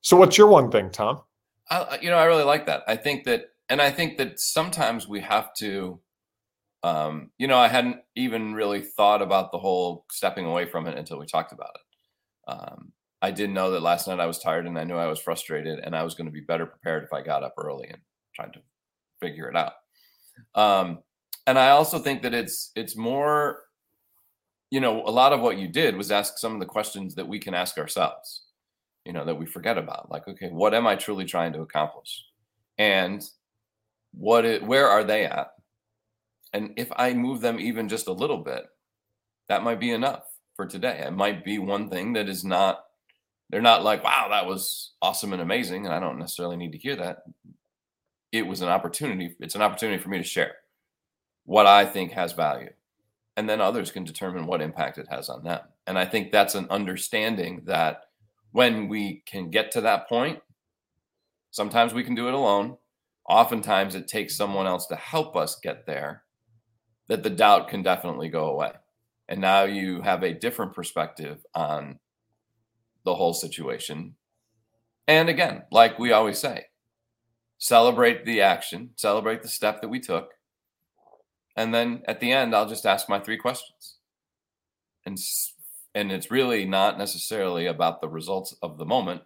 So 0.00 0.16
what's 0.16 0.36
your 0.36 0.48
one 0.48 0.70
thing, 0.70 0.90
Tom? 0.90 1.22
I, 1.70 1.98
you 2.00 2.10
know, 2.10 2.16
I 2.16 2.24
really 2.24 2.44
like 2.44 2.66
that. 2.66 2.82
I 2.86 2.96
think 2.96 3.24
that 3.24 3.46
and 3.68 3.80
I 3.80 3.90
think 3.90 4.18
that 4.18 4.38
sometimes 4.38 5.08
we 5.08 5.20
have 5.20 5.54
to 5.54 6.00
um, 6.82 7.30
you 7.38 7.48
know, 7.48 7.58
I 7.58 7.68
hadn't 7.68 7.96
even 8.14 8.54
really 8.54 8.82
thought 8.82 9.22
about 9.22 9.50
the 9.50 9.58
whole 9.58 10.04
stepping 10.10 10.44
away 10.44 10.64
from 10.66 10.86
it 10.86 10.96
until 10.96 11.18
we 11.18 11.26
talked 11.26 11.52
about 11.52 11.74
it. 11.74 12.52
Um, 12.52 12.92
I 13.20 13.32
didn't 13.32 13.54
know 13.54 13.72
that 13.72 13.82
last 13.82 14.06
night 14.06 14.20
I 14.20 14.26
was 14.26 14.38
tired 14.38 14.66
and 14.66 14.78
I 14.78 14.84
knew 14.84 14.94
I 14.94 15.08
was 15.08 15.18
frustrated 15.18 15.80
and 15.80 15.96
I 15.96 16.04
was 16.04 16.14
going 16.14 16.26
to 16.26 16.32
be 16.32 16.40
better 16.40 16.66
prepared 16.66 17.02
if 17.02 17.12
I 17.12 17.22
got 17.22 17.42
up 17.42 17.54
early 17.58 17.88
and 17.88 17.98
tried 18.34 18.52
to 18.52 18.60
figure 19.20 19.48
it 19.48 19.56
out. 19.56 19.72
Um, 20.54 21.00
and 21.48 21.58
I 21.58 21.70
also 21.70 21.98
think 21.98 22.20
that 22.22 22.34
it's 22.34 22.70
it's 22.76 22.94
more, 22.94 23.60
you 24.70 24.80
know, 24.80 25.02
a 25.06 25.10
lot 25.10 25.32
of 25.32 25.40
what 25.40 25.56
you 25.56 25.66
did 25.66 25.96
was 25.96 26.12
ask 26.12 26.36
some 26.36 26.52
of 26.52 26.60
the 26.60 26.66
questions 26.66 27.14
that 27.14 27.26
we 27.26 27.38
can 27.38 27.54
ask 27.54 27.78
ourselves, 27.78 28.42
you 29.06 29.14
know, 29.14 29.24
that 29.24 29.38
we 29.38 29.46
forget 29.46 29.78
about. 29.78 30.10
Like, 30.10 30.28
okay, 30.28 30.50
what 30.50 30.74
am 30.74 30.86
I 30.86 30.94
truly 30.94 31.24
trying 31.24 31.54
to 31.54 31.62
accomplish? 31.62 32.22
And 32.76 33.26
what 34.12 34.44
it, 34.44 34.62
where 34.62 34.88
are 34.88 35.02
they 35.02 35.24
at? 35.24 35.52
And 36.52 36.74
if 36.76 36.92
I 36.96 37.14
move 37.14 37.40
them 37.40 37.58
even 37.58 37.88
just 37.88 38.08
a 38.08 38.12
little 38.12 38.44
bit, 38.44 38.66
that 39.48 39.62
might 39.62 39.80
be 39.80 39.92
enough 39.92 40.24
for 40.54 40.66
today. 40.66 41.02
It 41.06 41.12
might 41.12 41.46
be 41.46 41.58
one 41.58 41.88
thing 41.88 42.12
that 42.12 42.28
is 42.28 42.44
not 42.44 42.84
they're 43.48 43.62
not 43.62 43.82
like, 43.82 44.04
wow, 44.04 44.26
that 44.28 44.46
was 44.46 44.92
awesome 45.00 45.32
and 45.32 45.40
amazing. 45.40 45.86
And 45.86 45.94
I 45.94 45.98
don't 45.98 46.18
necessarily 46.18 46.58
need 46.58 46.72
to 46.72 46.78
hear 46.78 46.96
that. 46.96 47.22
It 48.32 48.46
was 48.46 48.60
an 48.60 48.68
opportunity. 48.68 49.34
It's 49.40 49.54
an 49.54 49.62
opportunity 49.62 50.02
for 50.02 50.10
me 50.10 50.18
to 50.18 50.24
share 50.24 50.52
what 51.48 51.64
I 51.64 51.86
think 51.86 52.12
has 52.12 52.34
value. 52.34 52.68
And 53.34 53.48
then 53.48 53.62
others 53.62 53.90
can 53.90 54.04
determine 54.04 54.46
what 54.46 54.60
impact 54.60 54.98
it 54.98 55.08
has 55.08 55.30
on 55.30 55.44
them. 55.44 55.60
And 55.86 55.98
I 55.98 56.04
think 56.04 56.30
that's 56.30 56.54
an 56.54 56.66
understanding 56.68 57.62
that 57.64 58.02
when 58.52 58.86
we 58.86 59.22
can 59.24 59.48
get 59.48 59.70
to 59.70 59.80
that 59.80 60.10
point, 60.10 60.40
sometimes 61.50 61.94
we 61.94 62.04
can 62.04 62.14
do 62.14 62.28
it 62.28 62.34
alone. 62.34 62.76
Oftentimes 63.26 63.94
it 63.94 64.08
takes 64.08 64.36
someone 64.36 64.66
else 64.66 64.84
to 64.88 64.96
help 64.96 65.36
us 65.36 65.58
get 65.58 65.86
there, 65.86 66.24
that 67.06 67.22
the 67.22 67.30
doubt 67.30 67.68
can 67.68 67.82
definitely 67.82 68.28
go 68.28 68.50
away. 68.50 68.72
And 69.26 69.40
now 69.40 69.62
you 69.64 70.02
have 70.02 70.22
a 70.22 70.34
different 70.34 70.74
perspective 70.74 71.46
on 71.54 71.98
the 73.06 73.14
whole 73.14 73.32
situation. 73.32 74.16
And 75.06 75.30
again, 75.30 75.62
like 75.70 75.98
we 75.98 76.12
always 76.12 76.38
say, 76.38 76.66
celebrate 77.56 78.26
the 78.26 78.42
action, 78.42 78.90
celebrate 78.96 79.40
the 79.40 79.48
step 79.48 79.80
that 79.80 79.88
we 79.88 79.98
took. 79.98 80.34
And 81.58 81.74
then 81.74 82.02
at 82.06 82.20
the 82.20 82.32
end, 82.32 82.54
I'll 82.54 82.68
just 82.68 82.86
ask 82.86 83.08
my 83.08 83.20
three 83.20 83.36
questions. 83.36 83.96
And 85.04 85.18
and 85.94 86.12
it's 86.12 86.30
really 86.30 86.64
not 86.64 86.96
necessarily 86.96 87.66
about 87.66 88.00
the 88.00 88.08
results 88.08 88.54
of 88.62 88.78
the 88.78 88.86
moment. 88.86 89.22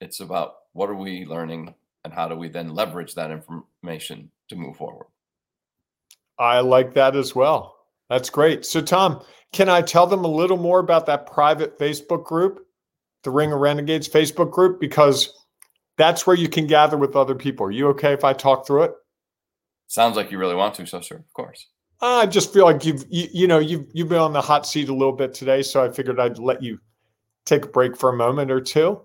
It's 0.00 0.20
about 0.20 0.54
what 0.72 0.90
are 0.90 0.94
we 0.94 1.26
learning 1.26 1.74
and 2.04 2.12
how 2.12 2.28
do 2.28 2.36
we 2.36 2.48
then 2.48 2.74
leverage 2.74 3.14
that 3.14 3.30
information 3.30 4.30
to 4.48 4.56
move 4.56 4.76
forward. 4.76 5.06
I 6.38 6.60
like 6.60 6.94
that 6.94 7.14
as 7.14 7.34
well. 7.34 7.76
That's 8.08 8.30
great. 8.30 8.64
So 8.64 8.80
Tom, 8.80 9.22
can 9.52 9.68
I 9.68 9.82
tell 9.82 10.06
them 10.06 10.24
a 10.24 10.28
little 10.28 10.56
more 10.56 10.78
about 10.78 11.06
that 11.06 11.26
private 11.26 11.78
Facebook 11.78 12.24
group? 12.24 12.66
the 13.26 13.30
Ring 13.32 13.52
of 13.52 13.58
Renegades 13.58 14.08
Facebook 14.08 14.52
group 14.52 14.80
because 14.80 15.34
that's 15.98 16.26
where 16.26 16.36
you 16.36 16.48
can 16.48 16.66
gather 16.66 16.96
with 16.96 17.16
other 17.16 17.34
people. 17.34 17.66
Are 17.66 17.72
you 17.72 17.88
okay 17.88 18.12
if 18.12 18.24
I 18.24 18.32
talk 18.32 18.66
through 18.66 18.84
it? 18.84 18.92
Sounds 19.88 20.16
like 20.16 20.30
you 20.30 20.38
really 20.38 20.54
want 20.54 20.74
to, 20.74 20.86
so 20.86 21.00
sure, 21.00 21.18
of 21.18 21.32
course. 21.32 21.68
I 22.00 22.26
just 22.26 22.52
feel 22.52 22.64
like 22.64 22.84
you've 22.84 23.04
you, 23.08 23.28
you 23.32 23.46
know 23.46 23.58
you've 23.58 23.86
you've 23.92 24.08
been 24.08 24.18
on 24.18 24.32
the 24.32 24.40
hot 24.42 24.66
seat 24.66 24.88
a 24.88 24.94
little 24.94 25.14
bit 25.14 25.32
today, 25.32 25.62
so 25.62 25.82
I 25.82 25.90
figured 25.90 26.20
I'd 26.20 26.38
let 26.38 26.62
you 26.62 26.78
take 27.44 27.64
a 27.64 27.68
break 27.68 27.96
for 27.96 28.10
a 28.10 28.16
moment 28.16 28.50
or 28.50 28.60
two. 28.60 29.00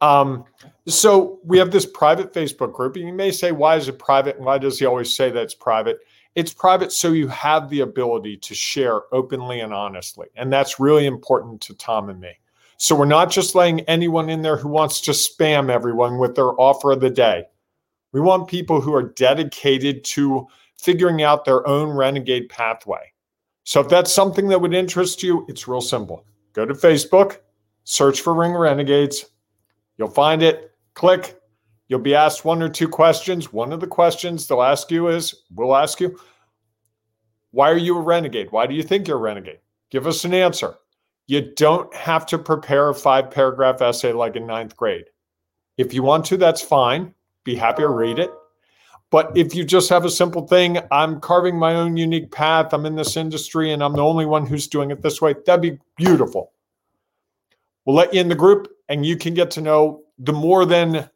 Um, 0.00 0.44
so 0.88 1.38
we 1.44 1.58
have 1.58 1.70
this 1.70 1.86
private 1.86 2.32
Facebook 2.32 2.72
group, 2.72 2.96
and 2.96 3.06
you 3.06 3.12
may 3.12 3.30
say, 3.30 3.52
why 3.52 3.76
is 3.76 3.86
it 3.86 4.00
private? 4.00 4.36
And 4.36 4.44
why 4.44 4.58
does 4.58 4.78
he 4.78 4.84
always 4.84 5.14
say 5.14 5.30
that 5.30 5.42
it's 5.42 5.54
private? 5.54 6.00
It's 6.34 6.52
private 6.52 6.90
so 6.90 7.12
you 7.12 7.28
have 7.28 7.70
the 7.70 7.80
ability 7.80 8.38
to 8.38 8.54
share 8.54 9.02
openly 9.12 9.60
and 9.60 9.72
honestly. 9.72 10.26
And 10.34 10.52
that's 10.52 10.80
really 10.80 11.06
important 11.06 11.60
to 11.62 11.74
Tom 11.74 12.08
and 12.08 12.18
me. 12.18 12.32
So 12.78 12.96
we're 12.96 13.04
not 13.04 13.30
just 13.30 13.54
letting 13.54 13.82
anyone 13.82 14.28
in 14.28 14.42
there 14.42 14.56
who 14.56 14.68
wants 14.68 15.00
to 15.02 15.12
spam 15.12 15.70
everyone 15.70 16.18
with 16.18 16.34
their 16.34 16.60
offer 16.60 16.90
of 16.90 17.00
the 17.00 17.10
day. 17.10 17.44
We 18.12 18.20
want 18.20 18.48
people 18.48 18.80
who 18.80 18.94
are 18.94 19.02
dedicated 19.02 20.04
to 20.04 20.46
figuring 20.76 21.22
out 21.22 21.44
their 21.44 21.66
own 21.66 21.96
renegade 21.96 22.48
pathway. 22.48 23.12
So 23.64 23.80
if 23.80 23.88
that's 23.88 24.12
something 24.12 24.48
that 24.48 24.60
would 24.60 24.74
interest 24.74 25.22
you, 25.22 25.46
it's 25.48 25.68
real 25.68 25.80
simple. 25.80 26.26
Go 26.52 26.66
to 26.66 26.74
Facebook, 26.74 27.38
search 27.84 28.20
for 28.20 28.34
Ring 28.34 28.52
Renegades. 28.52 29.26
You'll 29.96 30.08
find 30.08 30.42
it, 30.42 30.72
click. 30.94 31.40
You'll 31.88 32.00
be 32.00 32.14
asked 32.14 32.44
one 32.44 32.62
or 32.62 32.68
two 32.68 32.88
questions. 32.88 33.52
One 33.52 33.72
of 33.72 33.80
the 33.80 33.86
questions 33.86 34.46
they'll 34.46 34.62
ask 34.62 34.90
you 34.90 35.08
is 35.08 35.42
we'll 35.54 35.76
ask 35.76 36.00
you, 36.00 36.18
why 37.52 37.70
are 37.70 37.76
you 37.76 37.96
a 37.96 38.00
renegade? 38.00 38.50
Why 38.50 38.66
do 38.66 38.74
you 38.74 38.82
think 38.82 39.06
you're 39.06 39.18
a 39.18 39.20
renegade? 39.20 39.60
Give 39.90 40.06
us 40.06 40.24
an 40.24 40.34
answer. 40.34 40.74
You 41.26 41.52
don't 41.54 41.94
have 41.94 42.26
to 42.26 42.38
prepare 42.38 42.88
a 42.88 42.94
five 42.94 43.30
paragraph 43.30 43.80
essay 43.80 44.12
like 44.12 44.36
in 44.36 44.46
ninth 44.46 44.76
grade. 44.76 45.04
If 45.76 45.94
you 45.94 46.02
want 46.02 46.24
to, 46.26 46.36
that's 46.36 46.62
fine. 46.62 47.14
Be 47.44 47.54
happy 47.54 47.82
to 47.82 47.88
read 47.88 48.18
it. 48.18 48.30
But 49.10 49.36
if 49.36 49.54
you 49.54 49.64
just 49.64 49.90
have 49.90 50.06
a 50.06 50.10
simple 50.10 50.46
thing, 50.46 50.78
I'm 50.90 51.20
carving 51.20 51.58
my 51.58 51.74
own 51.74 51.98
unique 51.98 52.30
path, 52.30 52.72
I'm 52.72 52.86
in 52.86 52.96
this 52.96 53.16
industry 53.16 53.72
and 53.72 53.84
I'm 53.84 53.92
the 53.92 54.02
only 54.02 54.24
one 54.24 54.46
who's 54.46 54.66
doing 54.66 54.90
it 54.90 55.02
this 55.02 55.20
way, 55.20 55.34
that'd 55.44 55.60
be 55.60 55.78
beautiful. 55.96 56.52
We'll 57.84 57.96
let 57.96 58.14
you 58.14 58.22
in 58.22 58.28
the 58.28 58.34
group 58.34 58.68
and 58.88 59.04
you 59.04 59.18
can 59.18 59.34
get 59.34 59.50
to 59.52 59.60
know 59.60 60.02
the 60.18 60.32
more 60.32 60.64
than 60.64 61.10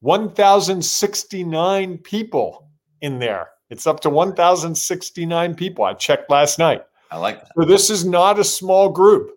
1,069 0.00 1.98
people 1.98 2.68
in 3.02 3.18
there. 3.18 3.50
It's 3.68 3.86
up 3.86 4.00
to 4.00 4.10
1,069 4.10 5.54
people. 5.54 5.84
I 5.84 5.92
checked 5.94 6.30
last 6.30 6.58
night. 6.58 6.84
I 7.10 7.18
like 7.18 7.40
that. 7.40 7.52
So 7.54 7.66
this 7.66 7.90
is 7.90 8.06
not 8.06 8.38
a 8.38 8.44
small 8.44 8.88
group. 8.88 9.30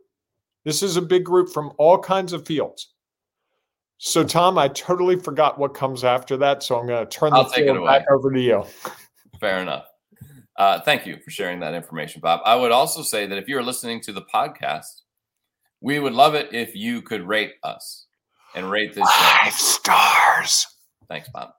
This 0.63 0.81
is 0.81 0.95
a 0.95 1.01
big 1.01 1.25
group 1.25 1.49
from 1.49 1.73
all 1.77 1.99
kinds 1.99 2.31
of 2.31 2.45
fields. 2.45 2.93
So, 3.97 4.23
Tom, 4.23 4.57
I 4.57 4.67
totally 4.69 5.17
forgot 5.17 5.57
what 5.57 5.73
comes 5.73 6.03
after 6.03 6.35
that. 6.37 6.63
So 6.63 6.79
I'm 6.79 6.87
going 6.87 7.05
to 7.05 7.09
turn 7.09 7.31
the 7.31 7.37
I'll 7.37 7.51
it 7.51 7.65
floor 7.65 7.85
back 7.85 8.05
over 8.11 8.31
to 8.31 8.41
you. 8.41 8.63
Fair 9.39 9.59
enough. 9.59 9.85
Uh, 10.57 10.79
thank 10.81 11.05
you 11.05 11.17
for 11.23 11.31
sharing 11.31 11.59
that 11.59 11.73
information, 11.73 12.21
Bob. 12.21 12.41
I 12.45 12.55
would 12.55 12.71
also 12.71 13.01
say 13.01 13.25
that 13.25 13.37
if 13.37 13.47
you're 13.47 13.63
listening 13.63 14.01
to 14.01 14.13
the 14.13 14.23
podcast, 14.33 15.01
we 15.81 15.99
would 15.99 16.13
love 16.13 16.35
it 16.35 16.53
if 16.53 16.75
you 16.75 17.01
could 17.01 17.27
rate 17.27 17.53
us 17.63 18.07
and 18.53 18.69
rate 18.69 18.93
this 18.93 19.09
show. 19.09 19.21
Five 19.21 19.53
stars. 19.53 20.67
Thanks, 21.09 21.29
Bob. 21.29 21.49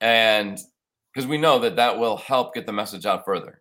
And 0.00 0.58
because 1.12 1.26
we 1.26 1.38
know 1.38 1.58
that 1.58 1.76
that 1.76 1.98
will 1.98 2.16
help 2.16 2.54
get 2.54 2.66
the 2.66 2.72
message 2.72 3.06
out 3.06 3.24
further. 3.24 3.60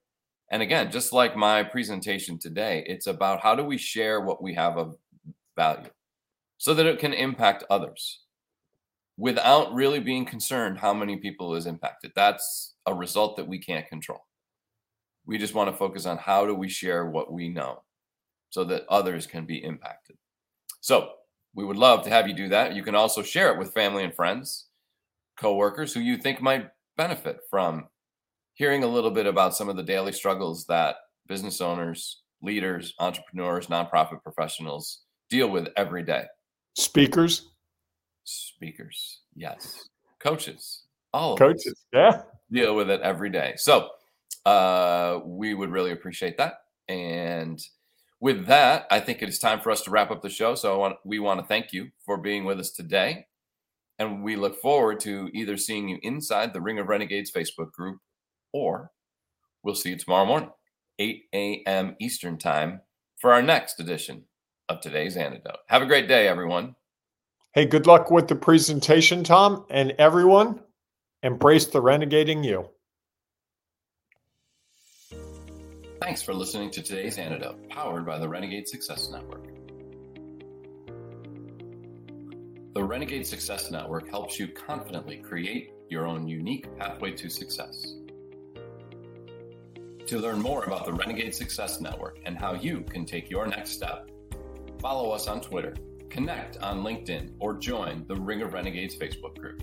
And 0.50 0.62
again, 0.62 0.92
just 0.92 1.12
like 1.12 1.36
my 1.36 1.64
presentation 1.64 2.40
today, 2.40 2.86
it's 2.88 3.08
about 3.08 3.42
how 3.42 3.56
do 3.56 3.64
we 3.64 3.78
share 3.78 4.22
what 4.22 4.42
we 4.42 4.54
have 4.54 4.78
of 4.78 4.96
value 5.58 5.90
so 6.58 6.74
that 6.74 6.86
it 6.86 7.00
can 7.00 7.14
impact 7.14 7.64
others 7.70 8.22
without 9.18 9.74
really 9.74 10.00
being 10.00 10.26
concerned 10.26 10.78
how 10.78 10.94
many 10.94 11.18
people 11.18 11.56
is 11.56 11.66
impacted. 11.66 12.12
That's 12.16 12.76
a 12.86 12.94
result 12.94 13.36
that 13.38 13.48
we 13.48 13.60
can't 13.60 13.88
control. 13.88 14.26
We 15.26 15.38
just 15.38 15.56
want 15.56 15.70
to 15.70 15.76
focus 15.76 16.06
on 16.06 16.18
how 16.18 16.46
do 16.46 16.56
we 16.56 16.70
share 16.70 17.06
what 17.06 17.32
we 17.32 17.50
know 17.50 17.84
so 18.50 18.64
that 18.66 18.86
others 18.90 19.26
can 19.28 19.46
be 19.46 19.64
impacted. 19.64 20.18
So, 20.82 21.10
we 21.54 21.66
would 21.66 21.78
love 21.78 22.04
to 22.04 22.12
have 22.12 22.28
you 22.28 22.36
do 22.36 22.50
that. 22.50 22.76
You 22.76 22.84
can 22.84 22.94
also 22.94 23.24
share 23.24 23.52
it 23.52 23.58
with 23.58 23.74
family 23.74 24.04
and 24.04 24.14
friends, 24.14 24.68
coworkers 25.40 25.92
who 25.92 26.00
you 26.00 26.16
think 26.18 26.40
might 26.40 26.70
benefit 26.98 27.40
from 27.50 27.88
hearing 28.54 28.84
a 28.84 28.88
little 28.88 29.10
bit 29.10 29.26
about 29.26 29.56
some 29.56 29.68
of 29.68 29.76
the 29.76 29.84
daily 29.84 30.12
struggles 30.12 30.66
that 30.68 30.98
business 31.28 31.60
owners, 31.60 32.22
leaders, 32.44 32.94
entrepreneurs, 33.00 33.68
nonprofit 33.68 34.22
professionals 34.22 35.02
deal 35.32 35.50
with 35.50 35.68
every 35.76 36.04
day. 36.04 36.26
Speakers, 36.78 37.50
Speakers, 38.24 39.22
yes. 39.36 39.90
Coaches, 40.20 40.84
all 41.12 41.34
of 41.34 41.40
coaches. 41.40 41.86
Yeah. 41.92 42.22
deal 42.52 42.76
with 42.76 42.92
it 42.92 43.02
every 43.02 43.32
day. 43.32 43.56
So 43.58 43.90
uh, 44.46 45.22
we 45.26 45.56
would 45.56 45.72
really 45.72 45.92
appreciate 45.92 46.38
that. 46.38 46.60
And 46.88 47.60
with 48.20 48.46
that, 48.46 48.86
I 48.92 49.00
think 49.00 49.24
it 49.24 49.30
is 49.30 49.40
time 49.40 49.60
for 49.60 49.72
us 49.72 49.82
to 49.82 49.90
wrap 49.90 50.12
up 50.12 50.22
the 50.22 50.30
show. 50.30 50.54
So 50.54 50.72
I 50.72 50.78
want, 50.78 50.98
we 51.04 51.18
want 51.18 51.40
to 51.40 51.48
thank 51.48 51.74
you 51.74 51.90
for 52.06 52.16
being 52.16 52.46
with 52.46 52.60
us 52.60 52.70
today. 52.70 53.26
And 53.98 54.24
we 54.24 54.36
look 54.36 54.62
forward 54.62 55.00
to 55.00 55.32
either 55.34 55.58
seeing 55.58 55.90
you 55.90 55.98
inside 56.04 56.54
the 56.54 56.62
Ring 56.62 56.78
of 56.78 56.90
Renegades 56.90 57.32
Facebook 57.32 57.72
group 57.72 57.98
or 58.54 58.92
we'll 59.64 59.74
see 59.74 59.90
you 59.90 59.98
tomorrow 59.98 60.28
morning, 60.28 60.52
8 61.00 61.24
a.m. 61.34 61.96
Eastern 62.00 62.38
Time, 62.38 62.82
for 63.20 63.34
our 63.34 63.42
next 63.42 63.80
edition 63.80 64.26
of 64.70 64.82
today's 64.82 65.18
antidote. 65.18 65.60
Have 65.68 65.82
a 65.82 65.86
great 65.86 66.08
day, 66.08 66.28
everyone. 66.28 66.76
Hey, 67.54 67.66
good 67.66 67.88
luck 67.88 68.12
with 68.12 68.28
the 68.28 68.36
presentation, 68.36 69.24
Tom, 69.24 69.66
and 69.70 69.92
everyone. 69.98 70.60
Embrace 71.24 71.66
the 71.66 71.82
renegading 71.82 72.46
you. 72.46 72.70
Thanks 76.02 76.22
for 76.22 76.34
listening 76.34 76.70
to 76.72 76.84
today's 76.84 77.18
antidote, 77.18 77.70
powered 77.70 78.06
by 78.06 78.20
the 78.20 78.30
Renegade 78.30 78.68
Success 78.68 79.10
Network. 79.10 79.46
The 82.76 82.84
Renegade 82.84 83.26
Success 83.26 83.72
Network 83.72 84.08
helps 84.08 84.40
you 84.40 84.48
confidently 84.50 85.18
create 85.18 85.72
your 85.90 86.06
own 86.06 86.28
unique 86.28 86.68
pathway 86.78 87.12
to 87.14 87.30
success. 87.30 87.96
To 90.06 90.20
learn 90.20 90.40
more 90.40 90.64
about 90.64 90.86
the 90.86 90.94
Renegade 90.94 91.34
Success 91.34 91.82
Network 91.82 92.20
and 92.26 92.38
how 92.38 92.54
you 92.54 92.82
can 92.82 93.04
take 93.04 93.32
your 93.32 93.48
next 93.48 93.72
step, 93.72 94.10
follow 94.80 95.12
us 95.12 95.28
on 95.28 95.42
Twitter, 95.42 95.76
connect 96.10 96.58
on 96.58 96.84
LinkedIn, 96.84 97.34
or 97.40 97.54
join 97.54 98.04
the 98.08 98.16
Ring 98.16 98.42
of 98.42 98.54
Renegades 98.54 98.96
Facebook 98.96 99.38
group. 99.38 99.62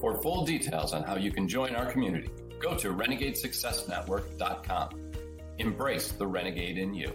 For 0.00 0.20
full 0.20 0.44
details 0.44 0.92
on 0.92 1.02
how 1.02 1.16
you 1.16 1.30
can 1.30 1.48
join 1.48 1.74
our 1.74 1.86
community, 1.86 2.28
go 2.60 2.76
to 2.76 2.92
renegadesuccessnetwork.com. 2.92 5.00
Embrace 5.58 6.12
the 6.12 6.26
renegade 6.26 6.78
in 6.78 6.92
you. 6.92 7.12